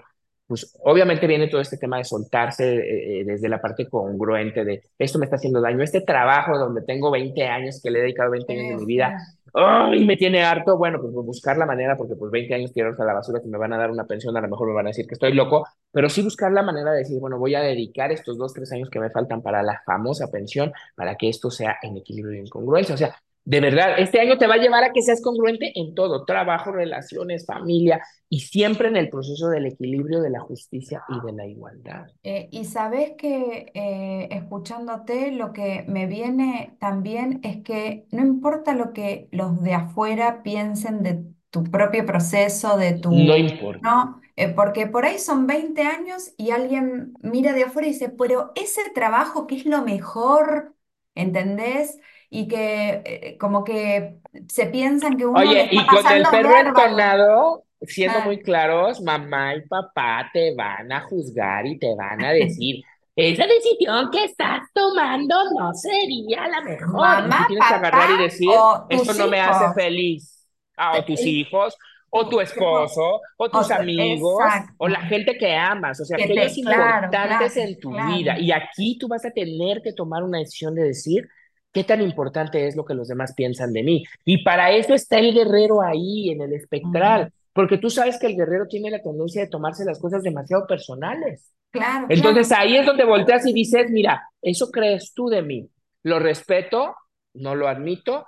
[0.51, 4.83] pues obviamente viene todo este tema de soltarse eh, eh, desde la parte congruente de
[4.99, 8.31] esto me está haciendo daño, este trabajo donde tengo 20 años, que le he dedicado
[8.31, 9.15] veinte Sí, años de mi vida.
[9.53, 10.03] ¡ay!
[10.05, 13.13] me tiene harto, bueno, pues buscar la manera, porque pues 20 años tirados a la
[13.13, 15.07] basura que me van a dar una pensión, a lo mejor me van a decir
[15.07, 18.37] que estoy loco, pero sí buscar la manera de decir, bueno, voy a dedicar estos
[18.37, 21.95] dos, tres años que me faltan para la famosa pensión, para que esto sea en
[21.95, 24.91] equilibrio y en congruencia, o sea, De verdad, este año te va a llevar a
[24.93, 30.21] que seas congruente en todo, trabajo, relaciones, familia y siempre en el proceso del equilibrio
[30.21, 32.05] de la justicia y de la igualdad.
[32.23, 38.75] Eh, y sabes que eh, escuchándote lo que me viene también es que no importa
[38.75, 43.79] lo que los de afuera piensen de tu propio proceso, de No tu, importa.
[43.83, 44.21] ¿no?
[44.35, 48.51] Eh, porque por ahí son 20 años y alguien mira de afuera y dice, pero
[48.55, 50.73] ese trabajo que es lo mejor,
[51.15, 51.99] ¿entendés?
[52.33, 56.57] Y que eh, como que se piensan que uno Oye, está y con el perro
[56.57, 62.23] entonado, siendo Ah, muy claros, mamá y papá te van a juzgar y te van
[62.23, 67.29] a decir, esa decisión que estás tomando no sería la mejor.
[67.29, 70.47] Mamá, tienes que papá agarrar y decir, o esto no me hace feliz.
[70.77, 71.75] Ah, o tus El- hijos,
[72.09, 75.01] o tu esposo, o tus otra, amigos, o la exacto.
[75.01, 78.35] gente que amas, o sea, Que aquellos te, claro, importantes claro, en tu vida.
[78.35, 78.41] claro.
[78.41, 81.27] Y aquí tú vas a tener que tomar una decisión de decir,
[81.71, 84.03] ¿qué tan importante es lo que los demás piensan de mí?
[84.25, 88.35] Y para eso está el guerrero ahí, en el espectral, porque tú sabes que el
[88.35, 91.51] guerrero tiene la tendencia de tomarse las cosas demasiado personales.
[91.71, 92.51] Claro, Entonces claro.
[92.51, 95.69] ahí es donde volteas y dices, mira, eso crees tú de mí,
[96.03, 96.95] lo respeto,
[97.33, 98.25] no lo admito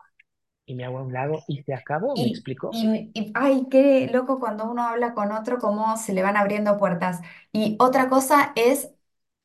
[0.66, 2.72] y me hago a un lado y se acabó, ¿me Y, explico?
[2.72, 6.78] y, y, ay, qué loco cuando uno habla con otro, cómo se le van abriendo
[6.78, 7.22] puertas.
[7.52, 8.93] Y otra cosa es,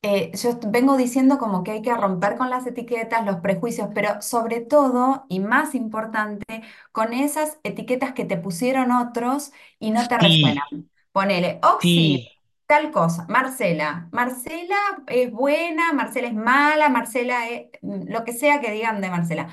[0.02, 4.22] eh, yo vengo diciendo como que hay que romper con las etiquetas, los prejuicios, pero
[4.22, 10.18] sobre todo, y más importante, con esas etiquetas que te pusieron otros y no te
[10.18, 10.64] resuenan.
[11.12, 12.28] Ponele, Oxy, sí,
[12.66, 14.08] tal cosa, Marcela.
[14.12, 14.76] Marcela
[15.08, 19.48] es buena, Marcela es mala, Marcela es lo que sea que digan de Marcela.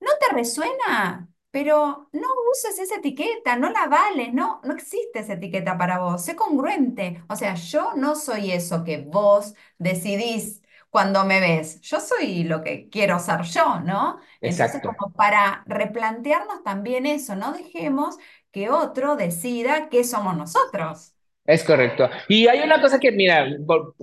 [0.00, 1.28] ¿No te resuena?
[1.52, 6.24] Pero no uses esa etiqueta, no la vales, no, no existe esa etiqueta para vos.
[6.24, 7.22] Sé congruente.
[7.30, 11.80] O sea, yo no soy eso que vos decidís cuando me ves.
[11.82, 14.20] Yo soy lo que quiero ser yo, ¿no?
[14.42, 14.88] Entonces, exacto.
[14.96, 18.18] como para replantearnos también eso, no dejemos
[18.50, 21.11] que otro decida qué somos nosotros.
[21.44, 22.08] Es correcto.
[22.28, 23.46] Y hay una cosa que, mira,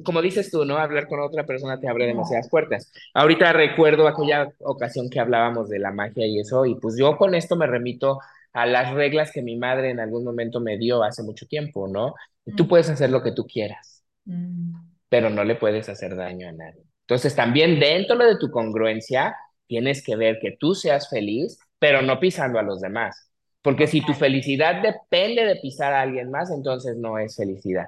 [0.04, 0.78] como dices tú, ¿no?
[0.78, 2.92] Hablar con otra persona te abre demasiadas puertas.
[3.14, 7.36] Ahorita recuerdo aquella ocasión que hablábamos de la magia y eso, y pues yo con
[7.36, 8.20] esto me remito
[8.52, 12.14] a las reglas que mi madre en algún momento me dio hace mucho tiempo, ¿no?
[12.56, 14.74] Tú puedes hacer lo que tú quieras, mm,
[15.08, 16.84] pero no le puedes hacer daño a nadie.
[17.02, 19.36] Entonces, también dentro de tu congruencia,
[19.68, 23.29] tienes que ver que tú seas feliz, pero no pisando a los demás.
[23.62, 27.88] Porque si tu felicidad depende de pisar a alguien más, entonces no es felicidad.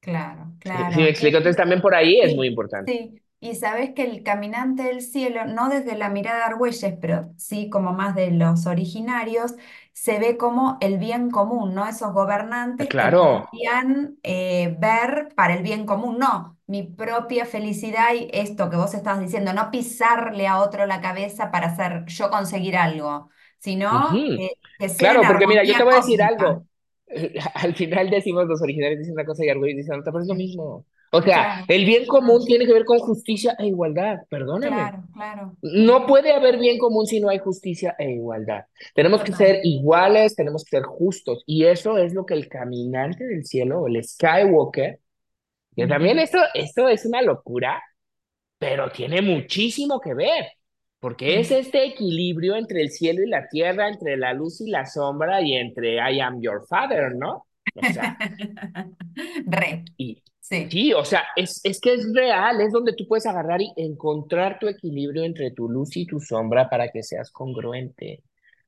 [0.00, 1.10] Claro, Sí, sí me claro.
[1.10, 1.38] explico.
[1.38, 2.86] Entonces también por ahí es muy importante.
[2.86, 3.22] sí.
[3.38, 7.68] Y sabes que el caminante del cielo, no desde la mirada de Argüelles, pero sí
[7.68, 9.54] como más de los originarios,
[9.92, 11.86] se ve como el bien común, ¿no?
[11.86, 13.24] Esos gobernantes que Claro.
[13.50, 18.94] podían eh, ver para el bien común, no, mi propia felicidad y esto que vos
[18.94, 24.16] estabas diciendo, no pisarle a otro la cabeza para hacer yo conseguir algo, sino Ujú.
[24.36, 26.28] que, que sea en Claro, porque mira, yo te voy a decir cósmica.
[26.28, 26.66] algo.
[27.54, 30.34] Al final decimos los originales dicen una cosa y Argüelles dice otra, pero es lo
[30.34, 30.86] mismo.
[31.12, 34.18] O sea, Claro, el bien común tiene que ver con justicia e igualdad.
[34.28, 34.74] Perdóname.
[34.74, 35.56] claro, claro.
[35.62, 38.64] No puede haber bien común si no hay justicia e igualdad.
[38.94, 41.42] Tenemos que ser iguales, tenemos que ser justos.
[41.46, 45.00] Y eso es lo que el caminante del cielo, o el Skywalker,
[45.76, 47.82] que también esto, esto es una locura,
[48.58, 50.46] pero tiene muchísimo que ver,
[51.00, 54.86] porque es este equilibrio entre el cielo y la tierra, entre la luz y la
[54.86, 57.46] sombra y entre I am your father, ¿no?
[57.74, 58.16] O sea,
[59.46, 60.66] Re, y sí.
[60.70, 64.58] sí, o sea, es, es que es real, es donde tú puedes agarrar y encontrar
[64.58, 68.22] tu equilibrio entre tu luz y tu sombra para que seas congruente.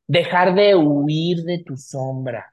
[0.07, 2.53] Dejar de huir de tu sombra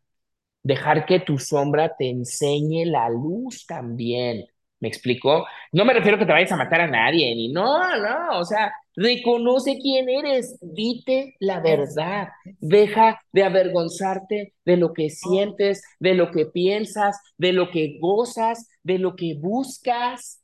[0.64, 4.46] dejar que tu sombra te enseñe la luz también.
[4.86, 5.48] ¿Me explico?
[5.72, 8.46] No me refiero a que te vayas a matar a nadie, ni no, no, o
[8.46, 12.28] sea, reconoce quién eres, dite la verdad,
[12.60, 18.68] deja de avergonzarte de lo que sientes, de lo que piensas, de lo que gozas,
[18.84, 20.44] de lo que buscas.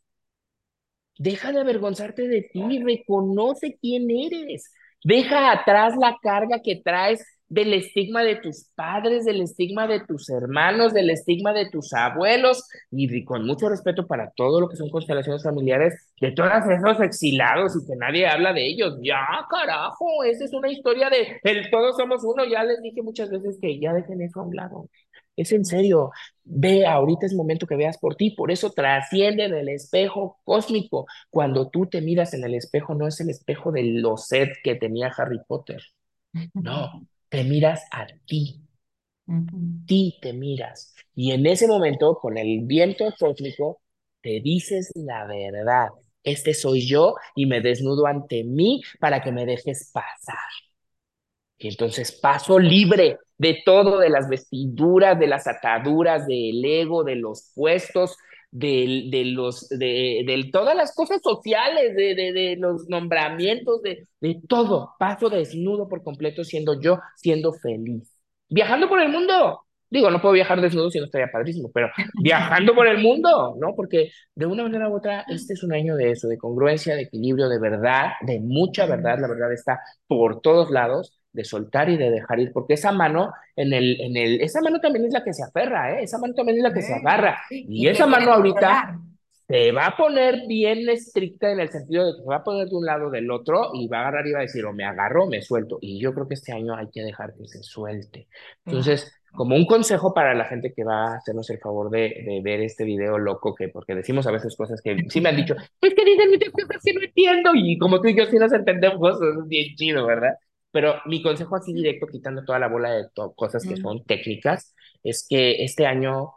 [1.19, 4.73] Deja de avergonzarte de ti, reconoce quién eres.
[5.03, 10.29] Deja atrás la carga que traes del estigma de tus padres, del estigma de tus
[10.29, 14.89] hermanos, del estigma de tus abuelos, y con mucho respeto para todo lo que son
[14.89, 18.97] constelaciones familiares, de todos esos exilados y que nadie habla de ellos.
[19.03, 22.45] Ya, carajo, esa es una historia de el todos somos uno.
[22.45, 24.89] Ya les dije muchas veces que ya dejen eso a un lado.
[25.35, 26.11] Es en serio,
[26.45, 31.05] ve, ahorita es momento que veas por ti, por eso trasciende en el espejo cósmico.
[31.29, 34.75] Cuando tú te miras en el espejo, no es el espejo de los sets que
[34.75, 35.81] tenía Harry Potter.
[36.53, 38.61] No, te miras a ti,
[39.85, 40.93] ti te miras.
[41.15, 43.81] Y en ese momento, con el viento cósmico,
[44.21, 45.89] te dices la verdad.
[46.23, 50.37] Este soy yo y me desnudo ante mí para que me dejes pasar.
[51.57, 57.15] Y entonces paso libre de todo, de las vestiduras, de las ataduras, del ego, de
[57.15, 58.17] los puestos,
[58.51, 64.41] de, de los, de, de, todas las cosas sociales, de, de, los nombramientos, de, de
[64.47, 64.93] todo.
[64.99, 68.13] Paso desnudo por completo siendo yo, siendo feliz.
[68.49, 69.61] Viajando por el mundo.
[69.89, 71.89] Digo, no puedo viajar desnudo si no estaría padrísimo, pero
[72.21, 73.75] viajando por el mundo, ¿no?
[73.75, 77.03] Porque de una manera u otra, este es un año de eso, de congruencia, de
[77.03, 79.17] equilibrio, de verdad, de mucha verdad.
[79.19, 83.31] La verdad está por todos lados de soltar y de dejar ir, porque esa mano
[83.55, 86.03] en el, en el, esa mano también es la que se aferra, ¿eh?
[86.03, 88.99] esa mano también es la que se agarra, y y esa mano ahorita
[89.47, 92.69] se va a poner bien estricta en el sentido de que se va a poner
[92.69, 94.71] de un lado o del otro y va a agarrar y va a decir, o
[94.71, 97.47] me agarro o me suelto, y yo creo que este año hay que dejar que
[97.47, 98.27] se suelte.
[98.65, 102.41] Entonces, como un consejo para la gente que va a hacernos el favor de, de
[102.43, 105.55] ver este video loco, que porque decimos a veces cosas que sí me han dicho,
[105.79, 108.53] pues que dicen muchas cosas que no entiendo, y como tú y yo sí nos
[108.53, 110.35] entendemos, es bien chido, ¿verdad?
[110.71, 114.73] Pero mi consejo así directo, quitando toda la bola de cosas que Mm, son técnicas,
[115.03, 116.33] es que este año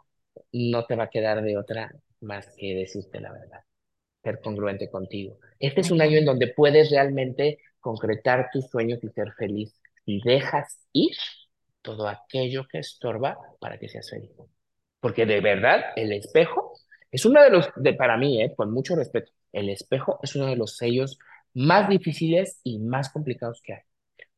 [0.51, 3.61] no te va a quedar de otra más que decirte la verdad,
[4.23, 5.39] ser congruente contigo.
[5.59, 10.21] Este es un año en donde puedes realmente concretar tus sueños y ser feliz y
[10.21, 11.15] dejas ir
[11.81, 14.31] todo aquello que estorba para que seas feliz.
[14.99, 16.73] Porque de verdad, el espejo
[17.11, 20.47] es uno de los, de, para mí, eh, con mucho respeto, el espejo es uno
[20.47, 21.19] de los sellos
[21.53, 23.81] más difíciles y más complicados que hay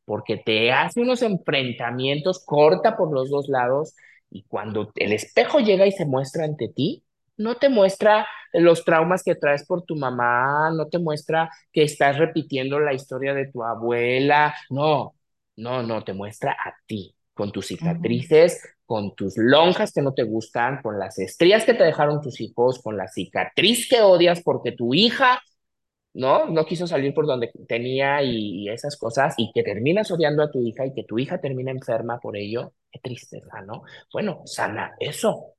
[0.08, 3.94] porque te hace unos enfrentamientos, corta por los dos lados
[4.30, 7.04] y cuando el espejo llega y se muestra ante ti,
[7.36, 12.16] no te muestra los traumas que traes por tu mamá, no te muestra que estás
[12.16, 15.14] repitiendo la historia de tu abuela, no,
[15.56, 20.22] no, no, te muestra a ti, con tus cicatrices, con tus lonjas que no te
[20.22, 24.72] gustan, con las estrías que te dejaron tus hijos, con la cicatriz que odias porque
[24.72, 25.38] tu hija
[26.18, 26.46] ¿no?
[26.46, 30.60] No quiso salir por donde tenía y, esas cosas, y que terminas odiando a tu
[30.60, 33.82] hija y que tu hija termina enferma por ello, qué tristeza, ¿no?
[34.12, 35.54] Bueno, sana eso,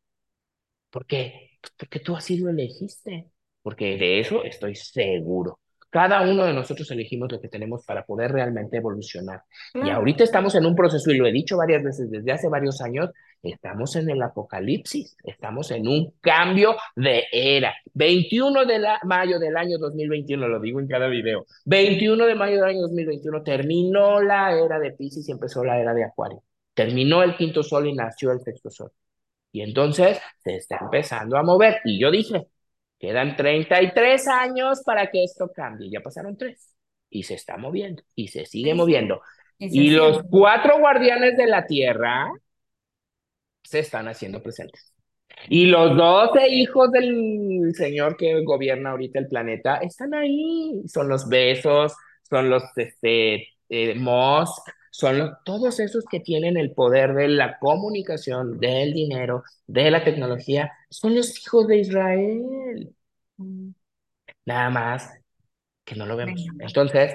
[0.89, 1.57] ¿por qué?
[1.61, 3.31] Pues porque tú así lo elegiste,
[3.61, 5.59] porque de eso estoy seguro.
[5.89, 9.41] Cada uno de nosotros elegimos lo que tenemos para poder realmente evolucionar.
[9.73, 9.97] Y Claro.
[9.97, 13.09] ahorita estamos en un proceso, y lo he dicho varias veces desde hace varios años,
[13.41, 17.73] estamos en el apocalipsis, estamos en un cambio de era.
[17.93, 22.55] 21 de la, mayo del año 2021, lo digo en cada video, 21 de mayo
[22.57, 26.43] del año 2021 terminó la era de Piscis y empezó la era de Acuario.
[26.73, 28.91] Terminó el quinto sol y nació el sexto sol.
[29.51, 31.77] Y entonces se está empezando a mover.
[31.83, 32.47] Y yo dije,
[32.99, 35.89] quedan 33 años para que esto cambie.
[35.91, 36.75] Ya pasaron tres.
[37.09, 38.03] Y se está moviendo.
[38.15, 38.83] Y se sigue Sí, sí.
[38.83, 39.21] moviendo.
[39.59, 42.29] Y los cuatro guardianes de la tierra
[43.63, 44.93] se están haciendo presentes.
[45.49, 50.81] Y los doce hijos del señor que gobierna ahorita el planeta están ahí.
[50.87, 51.93] Son los besos,
[52.29, 53.95] son los este, eh,
[54.91, 60.03] son los- todos esos que tienen el poder de la comunicación, del dinero, de la
[60.03, 62.95] tecnología, son los hijos de Israel.
[63.37, 63.71] Mm,
[64.45, 65.09] Nada más
[65.85, 66.45] que no lo vemos.
[66.59, 67.13] Entonces,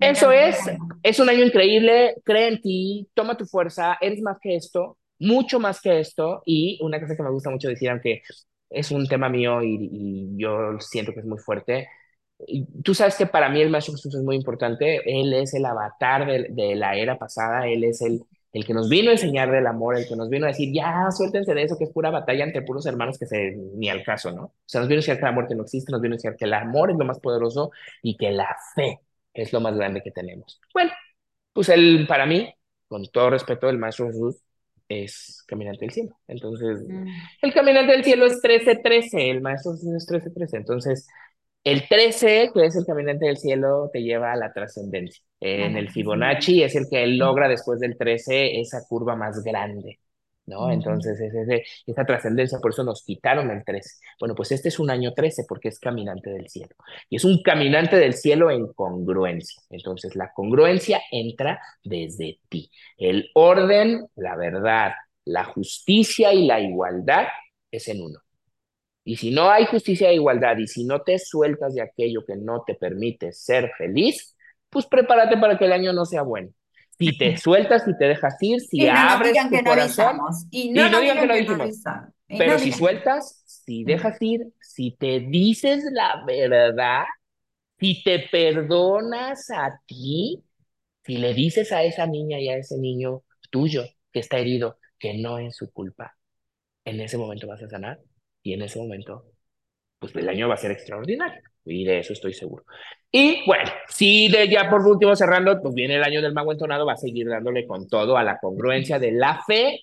[0.00, 0.70] eso es,
[1.02, 5.60] es un año increíble, cree en ti, toma tu fuerza, eres más que esto, mucho
[5.60, 8.22] más que esto, y una cosa que me gusta mucho decir, aunque
[8.70, 11.88] es un tema mío y, y yo siento que es muy fuerte,
[12.82, 16.26] tú sabes que para mí el Maestro Jesús es muy importante, Él es el avatar
[16.26, 18.22] de, de la era pasada, Él es el,
[18.52, 21.10] el que nos vino a enseñar del amor, el que nos vino a decir, ya,
[21.10, 24.32] suéltense de eso, que es pura batalla entre puros hermanos que se, ni al caso,
[24.32, 24.44] ¿no?
[24.44, 26.36] O sea, nos vino a enseñar que la muerte no existe, nos vino a enseñar
[26.36, 27.70] que el amor es lo más poderoso
[28.02, 29.00] y que la fe
[29.34, 30.60] es lo más grande que tenemos.
[30.72, 30.92] Bueno,
[31.52, 32.52] pues él, para mí,
[32.88, 34.36] con todo respeto, el Maestro Jesús
[34.88, 36.18] es caminante del cielo.
[36.28, 37.08] Entonces, Mm,
[37.42, 41.08] el caminante del cielo es trece trece el Maestro Jesús es trece trece Entonces,
[41.66, 45.24] el 13 que es el caminante del cielo, te lleva a la trascendencia.
[45.40, 45.90] En la el.
[45.90, 49.98] Fibonacci es el que él logra después del 13 esa curva más grande,
[50.46, 50.70] ¿no?
[50.70, 53.96] Entonces es ese, esa trascendencia, por eso nos quitaron el 13.
[54.20, 56.76] Bueno, pues este es un año 13 porque es caminante del cielo.
[57.10, 59.60] Y es un caminante del cielo en congruencia.
[59.68, 62.70] Entonces la congruencia entra desde ti.
[62.96, 64.92] El orden, la verdad,
[65.24, 67.26] la justicia y la igualdad
[67.72, 68.20] es en uno.
[69.08, 72.34] Y si no hay justicia e igualdad y si no te sueltas de aquello que
[72.34, 74.36] no te permite ser feliz,
[74.68, 76.50] pues prepárate para que el año no sea bueno.
[76.98, 80.06] Si te sueltas y te dejas ir, si Y no abres digan tu no corazón,
[80.06, 80.46] avisamos.
[80.50, 83.44] Y no y no digan que digan no que no dijimos, no pero si sueltas,
[83.46, 87.04] si dejas ir, si te dices la verdad,
[87.78, 90.42] si te perdonas a ti,
[91.04, 95.14] si le dices a esa niña y a ese niño tuyo que está herido que
[95.14, 96.16] no es su culpa,
[96.84, 98.00] en ese momento vas a sanar
[98.46, 99.24] y en ese momento
[99.98, 101.42] pues el año va a ser extraordinario.
[101.64, 102.64] Y de eso estoy seguro.
[103.10, 106.86] Y bueno, si de ya por último cerrando, pues viene el año del mago entonado,
[106.86, 109.80] va a seguir dándole con todo a la congruencia de la fe.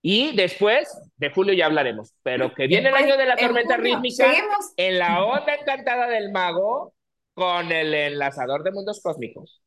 [0.00, 3.76] Y después de julio ya hablaremos, pero que viene el año de la en tormenta
[3.76, 4.32] rítmica
[4.76, 6.94] en la onda encantada del mago
[7.34, 9.61] con el enlazador de mundos cósmicos.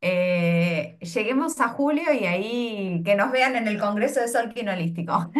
[0.00, 5.30] Eh, lleguemos a julio y ahí que nos vean en el Congreso de Sol Quinolístico.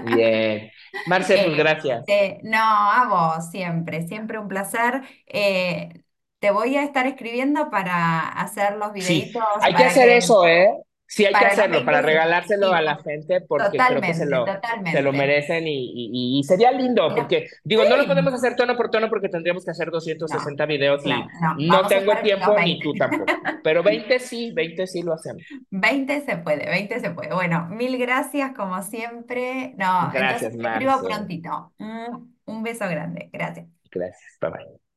[0.00, 0.70] Bien.
[1.04, 2.06] Marce, pues gracias.
[2.06, 3.06] Este, no, a
[3.36, 5.02] vos, siempre, siempre un placer.
[5.26, 6.02] Eh,
[6.38, 10.46] te voy a estar escribiendo para hacer los Sí, videitos hay que hacer que eso,
[10.46, 10.68] ¿eh?
[11.08, 14.26] Sí, hay que hacerlo, para 20 regalárselo a la sí, gente porque creo que se
[14.26, 18.06] totalmente, lo, se lo merecen y, y- y sería lindo no- porque, digo, no lo
[18.06, 19.90] sí, podemos hacer tono por tono porque tendríamos que hacer
[20.28, 22.80] no, 260 videos y no, no tengo tiempo ni 20.
[22.80, 23.42] tú tampoco.
[23.62, 25.44] Pero 20 sí, 20 sí lo hacemos.
[25.70, 27.34] 20 se puede, 20 se puede.
[27.34, 29.74] Bueno, mil gracias como siempre.
[29.78, 31.04] No, entonces Gracias, te escribo Marce.
[31.04, 31.74] prontito.
[31.78, 33.30] Mm, Un beso grande.
[33.32, 33.66] Gracias.
[33.90, 34.38] Gracias.
[34.40, 34.87] Bye bye.